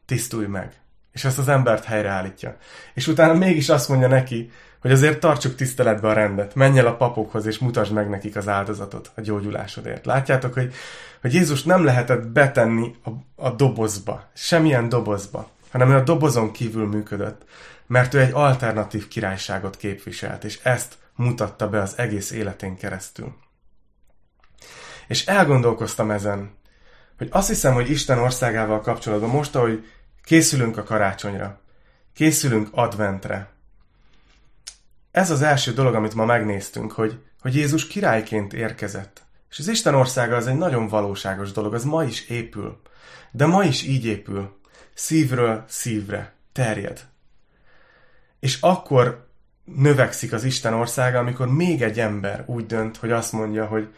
tisztulj 0.07 0.47
meg. 0.47 0.81
És 1.17 1.25
ezt 1.25 1.39
az 1.39 1.49
embert 1.49 1.85
helyreállítja. 1.85 2.57
És 2.95 3.07
utána 3.07 3.35
mégis 3.35 3.69
azt 3.69 3.89
mondja 3.89 4.09
neki, 4.09 4.51
hogy 4.81 4.93
azért 4.93 5.21
tartsuk 5.21 5.55
tiszteletbe 5.55 6.09
a 6.09 6.13
rendet, 6.13 6.55
menj 6.55 6.79
el 6.79 6.87
a 6.87 6.97
papokhoz, 6.97 7.47
és 7.47 7.59
mutasd 7.59 7.93
meg 7.93 8.09
nekik 8.09 8.37
az 8.37 8.49
áldozatot 8.49 9.11
a 9.15 9.21
gyógyulásodért. 9.21 10.07
Látjátok, 10.07 10.55
hogy, 10.55 10.75
hogy 11.21 11.35
Jézus 11.35 11.63
nem 11.63 11.85
lehetett 11.85 12.27
betenni 12.27 12.95
a, 13.05 13.11
a 13.47 13.51
dobozba, 13.51 14.31
semmilyen 14.35 14.89
dobozba, 14.89 15.51
hanem 15.71 15.91
a 15.91 16.01
dobozon 16.01 16.53
kívül 16.53 16.87
működött, 16.87 17.45
mert 17.87 18.15
ő 18.15 18.21
egy 18.21 18.33
alternatív 18.33 19.09
királyságot 19.09 19.77
képviselt, 19.77 20.45
és 20.45 20.61
ezt 20.63 20.95
mutatta 21.15 21.69
be 21.69 21.81
az 21.81 21.99
egész 21.99 22.31
életén 22.31 22.77
keresztül. 22.77 23.35
És 25.07 25.27
elgondolkoztam 25.27 26.11
ezen, 26.11 26.51
hogy 27.19 27.29
azt 27.31 27.49
hiszem, 27.49 27.75
hogy 27.75 27.91
Isten 27.91 28.19
országával 28.19 28.81
kapcsolatban 28.81 29.31
most, 29.31 29.55
ahogy 29.55 29.85
készülünk 30.27 30.77
a 30.77 30.83
karácsonyra, 30.83 31.61
készülünk 32.15 32.69
adventre, 32.71 33.51
ez 35.11 35.31
az 35.31 35.43
első 35.43 35.73
dolog, 35.73 35.95
amit 35.95 36.15
ma 36.15 36.25
megnéztünk, 36.25 36.93
hogy, 36.93 37.19
hogy 37.41 37.55
Jézus 37.55 37.87
királyként 37.87 38.53
érkezett. 38.53 39.23
És 39.51 39.59
az 39.59 39.69
Isten 39.69 39.95
országa 39.95 40.37
az 40.37 40.47
egy 40.47 40.57
nagyon 40.57 40.89
valóságos 40.89 41.53
dolog, 41.53 41.75
az 41.75 41.85
ma 41.85 42.05
is 42.05 42.29
épül. 42.29 42.81
De 43.31 43.47
ma 43.47 43.65
is 43.65 43.83
így 43.83 44.05
épül. 44.05 44.57
Szívről 44.95 45.65
szívre. 45.69 46.33
Terjed. 46.53 47.07
És 48.41 48.61
akkor 48.61 49.27
növekszik 49.65 50.33
az 50.33 50.45
Isten 50.45 50.75
országa, 50.75 51.19
amikor 51.19 51.49
még 51.49 51.83
egy 51.83 52.01
ember 52.01 52.45
úgy 52.47 52.67
dönt, 52.67 52.97
hogy 52.97 53.11
azt 53.11 53.33
mondja, 53.33 53.67
hogy, 53.67 53.95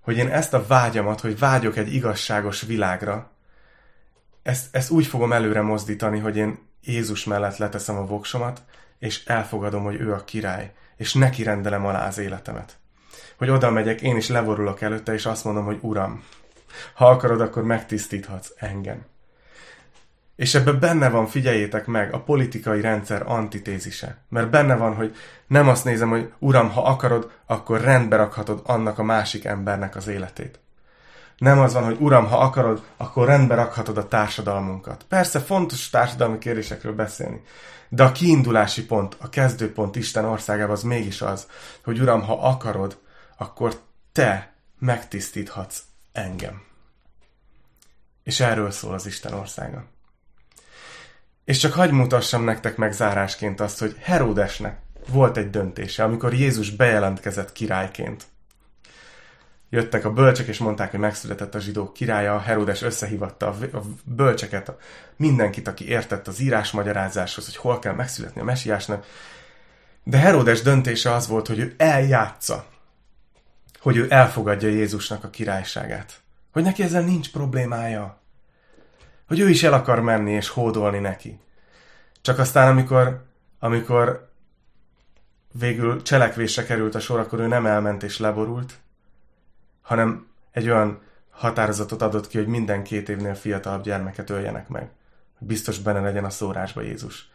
hogy 0.00 0.16
én 0.16 0.28
ezt 0.28 0.54
a 0.54 0.66
vágyamat, 0.66 1.20
hogy 1.20 1.38
vágyok 1.38 1.76
egy 1.76 1.94
igazságos 1.94 2.60
világra, 2.60 3.30
ezt, 4.50 4.74
ezt 4.76 4.90
úgy 4.90 5.06
fogom 5.06 5.32
előre 5.32 5.60
mozdítani, 5.60 6.18
hogy 6.18 6.36
én 6.36 6.58
Jézus 6.82 7.24
mellett 7.24 7.56
leteszem 7.56 7.96
a 7.96 8.06
voksomat, 8.06 8.62
és 8.98 9.24
elfogadom, 9.24 9.82
hogy 9.82 10.00
ő 10.00 10.12
a 10.12 10.24
király, 10.24 10.72
és 10.96 11.14
neki 11.14 11.42
rendelem 11.42 11.86
alá 11.86 12.06
az 12.06 12.18
életemet. 12.18 12.78
Hogy 13.38 13.50
oda 13.50 13.70
megyek, 13.70 14.00
én 14.00 14.16
is 14.16 14.28
levorulok 14.28 14.80
előtte, 14.80 15.12
és 15.12 15.26
azt 15.26 15.44
mondom, 15.44 15.64
hogy 15.64 15.78
Uram, 15.80 16.24
ha 16.94 17.08
akarod, 17.08 17.40
akkor 17.40 17.62
megtisztíthatsz 17.62 18.52
engem. 18.56 19.04
És 20.36 20.54
ebben 20.54 20.78
benne 20.78 21.08
van, 21.08 21.26
figyeljétek 21.26 21.86
meg, 21.86 22.12
a 22.14 22.20
politikai 22.20 22.80
rendszer 22.80 23.22
antitézise. 23.26 24.16
Mert 24.28 24.50
benne 24.50 24.76
van, 24.76 24.94
hogy 24.94 25.16
nem 25.46 25.68
azt 25.68 25.84
nézem, 25.84 26.08
hogy 26.08 26.32
Uram, 26.38 26.70
ha 26.70 26.82
akarod, 26.82 27.30
akkor 27.46 27.80
rendbe 27.80 28.16
rakhatod 28.16 28.62
annak 28.64 28.98
a 28.98 29.02
másik 29.02 29.44
embernek 29.44 29.96
az 29.96 30.06
életét. 30.06 30.58
Nem 31.40 31.58
az 31.58 31.72
van, 31.72 31.84
hogy 31.84 31.96
Uram, 32.00 32.26
ha 32.26 32.38
akarod, 32.38 32.82
akkor 32.96 33.26
rendbe 33.26 33.54
rakhatod 33.54 33.98
a 33.98 34.08
társadalmunkat. 34.08 35.04
Persze 35.08 35.40
fontos 35.40 35.90
társadalmi 35.90 36.38
kérdésekről 36.38 36.94
beszélni, 36.94 37.42
de 37.88 38.02
a 38.02 38.12
kiindulási 38.12 38.86
pont, 38.86 39.16
a 39.18 39.28
kezdőpont 39.28 39.96
Isten 39.96 40.24
országában 40.24 40.74
az 40.74 40.82
mégis 40.82 41.22
az, 41.22 41.46
hogy 41.84 42.00
Uram, 42.00 42.22
ha 42.22 42.48
akarod, 42.48 42.98
akkor 43.36 43.80
te 44.12 44.52
megtisztíthatsz 44.78 45.82
engem. 46.12 46.62
És 48.22 48.40
erről 48.40 48.70
szól 48.70 48.94
az 48.94 49.06
Isten 49.06 49.32
országa. 49.32 49.84
És 51.44 51.58
csak 51.58 51.72
hagyj 51.72 51.92
mutassam 51.92 52.44
nektek 52.44 52.76
meg 52.76 52.92
zárásként 52.92 53.60
azt, 53.60 53.78
hogy 53.78 53.96
Heródesnek 54.00 54.78
volt 55.08 55.36
egy 55.36 55.50
döntése, 55.50 56.04
amikor 56.04 56.34
Jézus 56.34 56.70
bejelentkezett 56.70 57.52
királyként 57.52 58.26
jöttek 59.70 60.04
a 60.04 60.12
bölcsek, 60.12 60.46
és 60.46 60.58
mondták, 60.58 60.90
hogy 60.90 61.00
megszületett 61.00 61.54
a 61.54 61.60
zsidók 61.60 61.92
királya, 61.92 62.38
Herodes 62.38 62.82
összehívatta 62.82 63.46
a, 63.46 63.80
bölcseket, 64.04 64.68
a, 64.68 64.76
mindenkit, 65.16 65.68
aki 65.68 65.88
értett 65.88 66.28
az 66.28 66.40
írás 66.40 66.70
magyarázáshoz, 66.70 67.44
hogy 67.44 67.56
hol 67.56 67.78
kell 67.78 67.94
megszületni 67.94 68.40
a 68.40 68.44
mesiásnak. 68.44 69.06
De 70.04 70.18
Herodes 70.18 70.62
döntése 70.62 71.12
az 71.12 71.26
volt, 71.26 71.46
hogy 71.46 71.58
ő 71.58 71.74
eljátsza, 71.76 72.66
hogy 73.80 73.96
ő 73.96 74.06
elfogadja 74.08 74.68
Jézusnak 74.68 75.24
a 75.24 75.30
királyságát. 75.30 76.20
Hogy 76.52 76.62
neki 76.62 76.82
ezzel 76.82 77.02
nincs 77.02 77.30
problémája. 77.30 78.20
Hogy 79.26 79.40
ő 79.40 79.48
is 79.48 79.62
el 79.62 79.72
akar 79.72 80.00
menni 80.00 80.32
és 80.32 80.48
hódolni 80.48 80.98
neki. 80.98 81.40
Csak 82.20 82.38
aztán, 82.38 82.68
amikor, 82.68 83.24
amikor 83.58 84.30
végül 85.52 86.02
cselekvésre 86.02 86.64
került 86.64 86.94
a 86.94 87.00
sor, 87.00 87.18
akkor 87.18 87.40
ő 87.40 87.46
nem 87.46 87.66
elment 87.66 88.02
és 88.02 88.18
leborult, 88.18 88.78
hanem 89.90 90.26
egy 90.50 90.68
olyan 90.68 91.00
határozatot 91.30 92.02
adott 92.02 92.26
ki, 92.26 92.38
hogy 92.38 92.46
minden 92.46 92.82
két 92.82 93.08
évnél 93.08 93.34
fiatalabb 93.34 93.82
gyermeket 93.82 94.30
öljenek 94.30 94.68
meg. 94.68 94.88
Biztos 95.38 95.78
benne 95.78 96.00
legyen 96.00 96.24
a 96.24 96.30
szórásba 96.30 96.80
Jézus. 96.80 97.30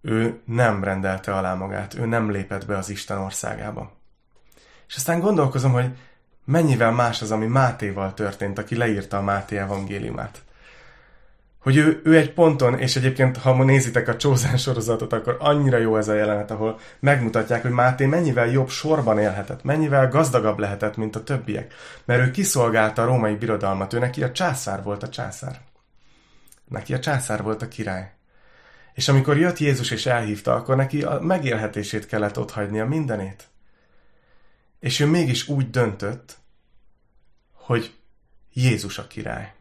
Ő 0.00 0.40
nem 0.44 0.84
rendelte 0.84 1.34
alá 1.34 1.54
magát, 1.54 1.94
ő 1.94 2.06
nem 2.06 2.30
lépett 2.30 2.66
be 2.66 2.76
az 2.76 2.88
Isten 2.88 3.18
országába. 3.18 3.92
És 4.88 4.96
aztán 4.96 5.20
gondolkozom, 5.20 5.72
hogy 5.72 5.96
mennyivel 6.44 6.92
más 6.92 7.22
az, 7.22 7.30
ami 7.30 7.46
Mátéval 7.46 8.14
történt, 8.14 8.58
aki 8.58 8.76
leírta 8.76 9.16
a 9.16 9.22
Máté 9.22 9.56
evangéliumát 9.56 10.42
hogy 11.66 11.76
ő, 11.76 12.00
ő 12.04 12.16
egy 12.16 12.32
ponton, 12.32 12.78
és 12.78 12.96
egyébként, 12.96 13.36
ha 13.36 13.54
ma 13.54 13.64
nézitek 13.64 14.08
a 14.08 14.16
Csózán 14.16 14.56
sorozatot, 14.56 15.12
akkor 15.12 15.36
annyira 15.40 15.78
jó 15.78 15.96
ez 15.96 16.08
a 16.08 16.14
jelenet, 16.14 16.50
ahol 16.50 16.78
megmutatják, 17.00 17.62
hogy 17.62 17.70
Máté 17.70 18.06
mennyivel 18.06 18.46
jobb 18.46 18.68
sorban 18.68 19.18
élhetett, 19.18 19.62
mennyivel 19.62 20.08
gazdagabb 20.08 20.58
lehetett, 20.58 20.96
mint 20.96 21.16
a 21.16 21.22
többiek. 21.22 21.74
Mert 22.04 22.26
ő 22.26 22.30
kiszolgálta 22.30 23.02
a 23.02 23.06
római 23.06 23.34
birodalmat, 23.34 23.92
ő 23.92 23.98
neki 23.98 24.22
a 24.22 24.32
császár 24.32 24.82
volt 24.82 25.02
a 25.02 25.08
császár. 25.08 25.60
Neki 26.68 26.94
a 26.94 26.98
császár 26.98 27.42
volt 27.42 27.62
a 27.62 27.68
király. 27.68 28.12
És 28.94 29.08
amikor 29.08 29.38
jött 29.38 29.58
Jézus 29.58 29.90
és 29.90 30.06
elhívta, 30.06 30.54
akkor 30.54 30.76
neki 30.76 31.02
a 31.02 31.20
megélhetését 31.20 32.06
kellett 32.06 32.38
otthagynia 32.38 32.86
mindenét. 32.86 33.44
És 34.80 35.00
ő 35.00 35.06
mégis 35.06 35.48
úgy 35.48 35.70
döntött, 35.70 36.36
hogy 37.52 37.94
Jézus 38.52 38.98
a 38.98 39.06
király. 39.06 39.55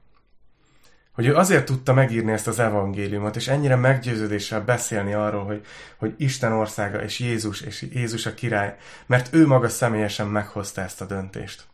Hogy 1.15 1.25
ő 1.25 1.35
azért 1.35 1.65
tudta 1.65 1.93
megírni 1.93 2.31
ezt 2.31 2.47
az 2.47 2.59
evangéliumot, 2.59 3.35
és 3.35 3.47
ennyire 3.47 3.75
meggyőződéssel 3.75 4.61
beszélni 4.61 5.13
arról, 5.13 5.45
hogy, 5.45 5.65
hogy 5.97 6.13
Isten 6.17 6.51
országa 6.51 7.03
és 7.03 7.19
Jézus, 7.19 7.61
és 7.61 7.87
Jézus 7.91 8.25
a 8.25 8.33
király, 8.33 8.75
mert 9.05 9.33
ő 9.33 9.47
maga 9.47 9.69
személyesen 9.69 10.27
meghozta 10.27 10.81
ezt 10.81 11.01
a 11.01 11.05
döntést. 11.05 11.67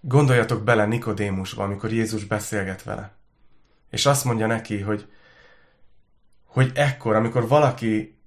Gondoljatok 0.00 0.62
bele 0.62 0.86
Nikodémusba, 0.86 1.62
amikor 1.62 1.92
Jézus 1.92 2.24
beszélget 2.24 2.82
vele. 2.82 3.12
És 3.90 4.06
azt 4.06 4.24
mondja 4.24 4.46
neki, 4.46 4.80
hogy, 4.80 5.08
hogy 6.46 6.72
ekkor, 6.74 7.14
amikor 7.14 7.48
valaki 7.48 8.18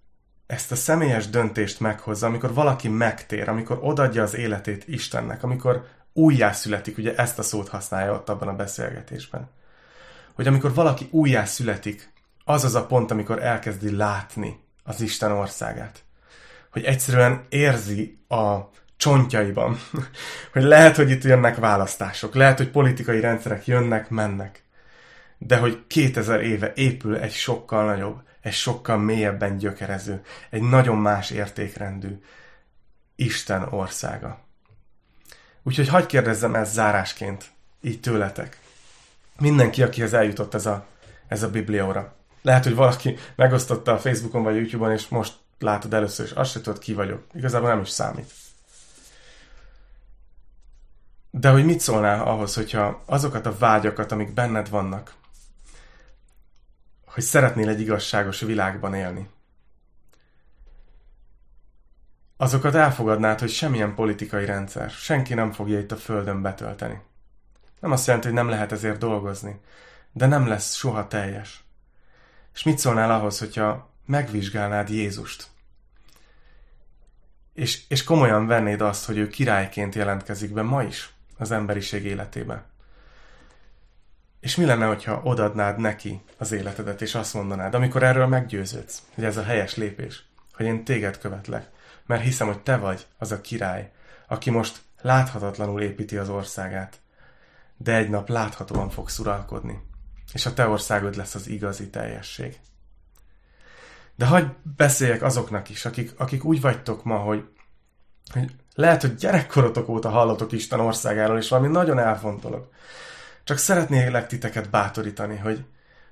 ezt 0.47 0.71
a 0.71 0.75
személyes 0.75 1.29
döntést 1.29 1.79
meghozza, 1.79 2.27
amikor 2.27 2.53
valaki 2.53 2.88
megtér, 2.88 3.49
amikor 3.49 3.79
odadja 3.81 4.23
az 4.23 4.35
életét 4.35 4.88
Istennek, 4.88 5.43
amikor 5.43 5.88
újjászületik, 6.18 6.97
ugye 6.97 7.15
ezt 7.15 7.39
a 7.39 7.43
szót 7.43 7.68
használja 7.68 8.13
ott 8.13 8.30
abban 8.30 8.47
a 8.47 8.55
beszélgetésben. 8.55 9.49
Hogy 10.34 10.47
amikor 10.47 10.74
valaki 10.74 11.07
újjászületik, 11.11 12.11
az 12.45 12.63
az 12.63 12.76
a 12.76 12.86
pont, 12.86 13.11
amikor 13.11 13.43
elkezdi 13.43 13.95
látni 13.95 14.59
az 14.84 15.01
Isten 15.01 15.32
országát. 15.32 16.03
Hogy 16.72 16.84
egyszerűen 16.84 17.45
érzi 17.49 18.20
a 18.28 18.57
csontjaiban, 18.97 19.80
hogy 20.53 20.63
lehet, 20.63 20.95
hogy 20.95 21.09
itt 21.09 21.24
jönnek 21.24 21.55
választások, 21.55 22.36
lehet, 22.36 22.57
hogy 22.57 22.70
politikai 22.70 23.20
rendszerek 23.20 23.68
jönnek, 23.68 24.09
mennek, 24.09 24.63
de 25.38 25.57
hogy 25.57 25.84
2000 25.88 26.41
éve 26.41 26.72
épül 26.76 27.15
egy 27.15 27.34
sokkal 27.34 27.86
nagyobb, 27.86 28.22
egy 28.41 28.53
sokkal 28.53 28.97
mélyebben 28.97 29.57
gyökerező, 29.57 30.22
egy 30.49 30.61
nagyon 30.61 30.97
más 30.97 31.32
értékrendű 31.32 32.20
Isten 33.15 33.68
országa. 33.70 34.46
Úgyhogy 35.68 35.88
hagyd 35.88 36.05
kérdezzem 36.05 36.55
ezt 36.55 36.74
zárásként, 36.74 37.51
így 37.82 37.99
tőletek. 37.99 38.59
Mindenki, 39.39 39.84
akihez 39.84 40.13
eljutott 40.13 40.53
ez 40.53 40.65
a, 40.65 40.86
ez 41.28 41.43
a 41.43 41.49
biblióra. 41.49 42.15
Lehet, 42.41 42.63
hogy 42.63 42.76
valaki 42.76 43.18
megosztotta 43.36 43.93
a 43.93 43.97
Facebookon 43.97 44.43
vagy 44.43 44.55
a 44.55 44.57
YouTube-on, 44.57 44.91
és 44.91 45.07
most 45.07 45.34
látod 45.59 45.93
először, 45.93 46.26
és 46.26 46.32
azt 46.32 46.51
se 46.51 46.61
tudod, 46.61 46.80
ki 46.80 46.93
vagyok. 46.93 47.24
Igazából 47.34 47.70
nem 47.70 47.82
is 47.82 47.89
számít. 47.89 48.32
De 51.32 51.49
hogy 51.49 51.65
mit 51.65 51.80
szólnál 51.80 52.24
ahhoz, 52.24 52.55
hogyha 52.55 53.03
azokat 53.05 53.45
a 53.45 53.57
vágyakat, 53.57 54.11
amik 54.11 54.34
benned 54.34 54.70
vannak, 54.70 55.13
hogy 57.05 57.24
szeretnél 57.24 57.70
egy 57.70 57.82
igazságos 57.82 58.39
világban 58.39 58.93
élni, 58.93 59.30
azokat 62.38 62.75
elfogadnád, 62.75 63.39
hogy 63.39 63.49
semmilyen 63.49 63.95
politikai 63.95 64.45
rendszer, 64.45 64.89
senki 64.89 65.33
nem 65.33 65.51
fogja 65.51 65.79
itt 65.79 65.91
a 65.91 65.95
Földön 65.95 66.41
betölteni. 66.41 67.01
Nem 67.79 67.91
azt 67.91 68.05
jelenti, 68.05 68.27
hogy 68.27 68.35
nem 68.35 68.49
lehet 68.49 68.71
ezért 68.71 68.99
dolgozni, 68.99 69.59
de 70.11 70.25
nem 70.25 70.47
lesz 70.47 70.75
soha 70.75 71.07
teljes. 71.07 71.63
És 72.53 72.63
mit 72.63 72.77
szólnál 72.77 73.11
ahhoz, 73.11 73.39
hogyha 73.39 73.89
megvizsgálnád 74.05 74.89
Jézust? 74.89 75.47
És, 77.53 77.83
és 77.88 78.03
komolyan 78.03 78.47
vennéd 78.47 78.81
azt, 78.81 79.05
hogy 79.05 79.17
ő 79.17 79.27
királyként 79.27 79.95
jelentkezik 79.95 80.53
be 80.53 80.61
ma 80.61 80.83
is 80.83 81.13
az 81.38 81.51
emberiség 81.51 82.05
életébe. 82.05 82.65
És 84.39 84.55
mi 84.55 84.65
lenne, 84.65 84.85
hogyha 84.85 85.21
odadnád 85.23 85.79
neki 85.79 86.21
az 86.38 86.51
életedet, 86.51 87.01
és 87.01 87.15
azt 87.15 87.33
mondanád, 87.33 87.73
amikor 87.73 88.03
erről 88.03 88.27
meggyőződsz, 88.27 89.01
hogy 89.13 89.23
ez 89.23 89.38
a 89.38 89.43
helyes 89.43 89.75
lépés, 89.75 90.23
hogy 90.53 90.65
én 90.65 90.83
téged 90.83 91.17
követlek, 91.17 91.69
mert 92.08 92.24
hiszem, 92.24 92.47
hogy 92.47 92.60
te 92.60 92.78
vagy 92.78 93.08
az 93.18 93.32
a 93.32 93.41
király, 93.41 93.91
aki 94.28 94.49
most 94.49 94.82
láthatatlanul 95.01 95.82
építi 95.82 96.18
az 96.18 96.30
országát, 96.30 96.99
de 97.78 97.95
egy 97.95 98.10
nap 98.10 98.30
láthatóan 98.30 98.89
fogsz 98.89 99.20
uralkodni, 99.20 99.82
és 100.34 100.45
a 100.45 100.53
te 100.53 100.68
országod 100.68 101.16
lesz 101.16 101.36
az 101.36 101.47
igazi 101.47 101.89
teljesség. 101.89 102.60
De 104.16 104.26
hagyd 104.26 104.51
beszéljek 104.76 105.22
azoknak 105.22 105.70
is, 105.70 105.86
akik, 105.86 106.14
akik 106.18 106.43
úgy 106.43 106.62
vagytok 106.62 107.03
ma, 107.03 107.18
hogy, 107.18 107.45
hogy 108.34 108.55
lehet, 108.74 109.01
hogy 109.01 109.16
gyerekkorotok 109.16 109.89
óta 109.89 110.10
hallotok 110.10 110.51
Isten 110.51 110.80
országáról, 110.80 111.38
és 111.38 111.49
valami 111.49 111.68
nagyon 111.68 111.99
elfontolok. 111.99 112.72
Csak 113.43 113.58
szeretnélek 113.58 114.28
titeket 114.28 114.70
bátorítani, 114.70 115.38
hogy, 115.38 115.66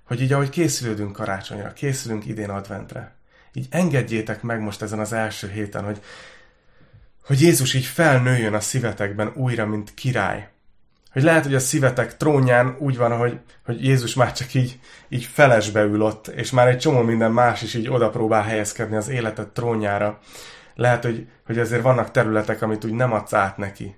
hogy 0.04 0.22
így 0.22 0.34
ahogy 0.34 0.50
készülődünk 0.50 1.12
karácsonyra, 1.12 1.74
készülünk 1.74 2.26
idén 2.26 2.50
adventre, 2.50 3.16
így 3.56 3.68
engedjétek 3.70 4.42
meg 4.42 4.62
most 4.62 4.82
ezen 4.82 5.00
az 5.00 5.14
első 5.14 5.50
héten, 5.50 5.84
hogy, 5.84 6.02
hogy 7.26 7.42
Jézus 7.42 7.74
így 7.74 7.86
felnőjön 7.86 8.54
a 8.54 8.60
szívetekben 8.60 9.32
újra, 9.36 9.66
mint 9.66 9.94
király. 9.94 10.50
Hogy 11.12 11.24
lehet, 11.24 11.44
hogy 11.44 11.56
a 11.56 11.60
szívetek 11.60 12.18
trónján 12.18 12.76
úgy 12.80 12.98
van, 12.98 13.18
hogy, 13.18 13.40
hogy 13.66 13.84
Jézus 13.84 14.14
már 14.14 14.34
csak 14.34 14.54
így, 14.54 14.80
így 15.10 15.24
felesbe 15.24 15.82
ül 15.82 16.22
és 16.36 16.52
már 16.52 16.68
egy 16.68 16.78
csomó 16.78 17.02
minden 17.02 17.32
más 17.32 17.62
is 17.62 17.74
így 17.74 17.90
oda 17.90 18.10
próbál 18.10 18.44
helyezkedni 18.44 18.96
az 18.96 19.08
életed 19.08 19.48
trónjára. 19.48 20.20
Lehet, 20.76 21.04
hogy, 21.04 21.28
hogy 21.46 21.60
azért 21.60 21.82
vannak 21.82 22.12
területek, 22.12 22.62
amit 22.62 22.86
úgy 22.86 22.94
nem 22.94 23.14
adsz 23.14 23.34
át 23.34 23.58
neki. 23.58 23.96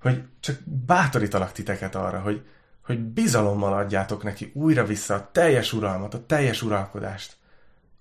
Hogy 0.00 0.22
csak 0.40 0.56
bátorítalak 0.86 1.52
titeket 1.52 1.94
arra, 1.94 2.18
hogy, 2.18 2.42
hogy 2.84 2.98
bizalommal 2.98 3.72
adjátok 3.72 4.22
neki 4.22 4.50
újra 4.54 4.84
vissza 4.84 5.14
a 5.14 5.28
teljes 5.32 5.72
uralmat, 5.72 6.14
a 6.14 6.26
teljes 6.26 6.62
uralkodást 6.62 7.39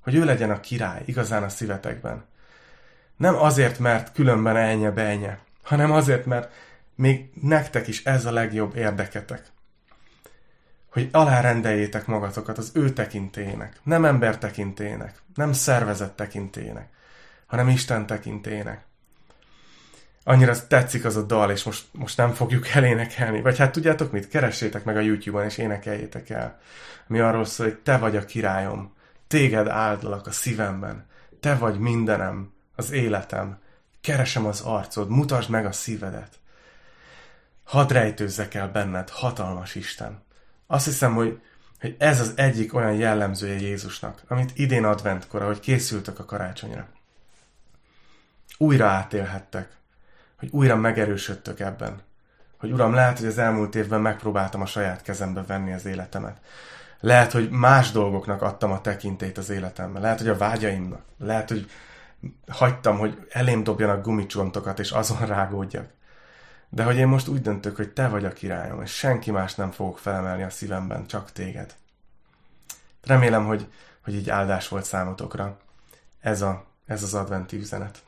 hogy 0.02 0.16
ő 0.16 0.24
legyen 0.24 0.52
a 0.52 0.60
király 0.60 1.02
igazán 1.06 1.43
a 1.43 1.50
szívetekben. 1.50 2.26
Nem 3.18 3.36
azért, 3.36 3.80
mert 3.80 4.12
különben 4.12 4.58
elnye 4.58 4.91
bejnye, 4.91 5.39
hanem 5.64 5.91
azért, 5.91 6.26
mert 6.26 6.52
még 6.95 7.30
nektek 7.41 7.88
is 7.88 8.04
ez 8.04 8.26
a 8.26 8.32
legjobb 8.32 8.76
érdeketek. 8.76 9.41
Hogy 10.91 11.10
alárendeljétek 11.12 12.06
magatokat 12.06 12.58
az 12.58 12.72
ő 12.74 12.89
tekintének, 12.89 13.80
nem 13.84 14.06
ember 14.06 14.38
tekintének, 14.38 15.22
nem 15.36 15.54
szervezet 15.54 16.16
tekintének, 16.16 16.88
hanem 17.45 17.68
Isten 17.68 18.06
tekintének. 18.06 18.88
Annyira 20.24 20.68
tetszik 20.68 21.06
az 21.06 21.16
a 21.16 21.22
dal, 21.22 21.52
és 21.52 21.64
most, 21.64 21.86
most 21.91 22.18
nem 22.18 22.34
fogjuk 22.34 22.68
elénekelni. 22.78 23.41
Vagy 23.41 23.58
hát 23.58 23.72
tudjátok 23.72 24.12
mit? 24.12 24.28
Keressétek 24.28 24.84
meg 24.84 24.97
a 24.97 25.00
YouTube-on, 25.00 25.45
és 25.45 25.58
énekeljétek 25.58 26.30
el. 26.30 26.60
Mi 27.08 27.20
arról 27.20 27.45
szól, 27.45 27.68
hogy 27.68 27.78
te 27.78 27.97
vagy 27.97 28.16
a 28.16 28.26
királyom, 28.26 28.93
Téged 29.30 29.68
áldlak 29.68 30.28
a 30.28 30.32
szívemben. 30.32 31.06
Te 31.40 31.56
vagy 31.56 31.80
mindenem, 31.80 32.54
az 32.76 32.92
életem. 32.92 33.60
Keresem 34.02 34.46
az 34.46 34.62
arcod, 34.62 35.10
mutasd 35.10 35.50
meg 35.50 35.66
a 35.66 35.72
szívedet. 35.72 36.40
Hadd 37.64 37.94
rejtőzzek 37.94 38.54
el 38.54 38.72
benned, 38.72 39.10
hatalmas 39.10 39.76
Isten. 39.76 40.24
Azt 40.68 40.86
hiszem, 40.86 41.16
hogy, 41.16 41.42
hogy 41.80 41.96
ez 42.00 42.20
az 42.20 42.34
egyik 42.36 42.74
olyan 42.74 42.94
jellemzője 42.94 43.60
Jézusnak, 43.60 44.22
amit 44.28 44.52
idén 44.58 44.84
adventkor, 44.84 45.42
ahogy 45.42 45.60
készültek 45.60 46.20
a 46.20 46.26
karácsonyra. 46.26 46.88
Újra 48.58 48.88
átélhettek, 48.88 49.78
hogy 50.38 50.50
újra 50.52 50.76
megerősödtök 50.76 51.60
ebben. 51.60 52.02
Hogy 52.58 52.72
Uram, 52.72 52.94
lehet, 52.94 53.18
hogy 53.18 53.28
az 53.28 53.38
elmúlt 53.38 53.76
évben 53.76 54.02
megpróbáltam 54.02 54.62
a 54.62 54.66
saját 54.66 55.02
kezembe 55.02 55.44
venni 55.44 55.74
az 55.74 55.86
életemet. 55.86 56.42
Lehet, 57.00 57.32
hogy 57.32 57.50
más 57.50 57.91
dolgoknak 57.91 58.41
adtam 58.41 58.72
a 58.72 58.82
tekintét 58.82 59.38
az 59.38 59.50
életemben. 59.50 60.02
Lehet, 60.02 60.18
hogy 60.18 60.28
a 60.28 60.38
vágyaimnak. 60.38 61.02
Lehet, 61.18 61.50
hogy 61.50 61.70
hagytam, 62.47 62.97
hogy 62.97 63.28
elém 63.30 63.64
dobjanak 63.64 64.04
gumicsontokat, 64.04 64.80
és 64.80 64.91
azon 64.91 65.26
rágódjak. 65.26 65.89
De 66.70 66.84
hogy 66.84 66.97
én 66.97 67.08
most 67.08 67.28
úgy 67.28 67.41
döntök, 67.41 67.76
hogy 67.76 67.89
te 67.89 68.08
vagy 68.08 68.26
a 68.26 68.34
királyom, 68.34 68.82
és 68.82 68.91
senki 68.91 69.32
más 69.32 69.56
nem 69.56 69.72
fogok 69.72 70.00
felemelni 70.00 70.43
a 70.43 70.50
szívemben, 70.50 71.08
csak 71.08 71.32
téged. 71.32 71.76
Remélem, 73.04 73.45
hogy, 73.45 73.68
hogy 74.04 74.16
így 74.16 74.30
áldás 74.30 74.68
volt 74.68 74.86
számotokra 74.86 75.58
ez, 76.20 76.41
a, 76.41 76.66
ez 76.86 77.04
az 77.04 77.14
adventi 77.14 77.58
üzenet. 77.58 78.02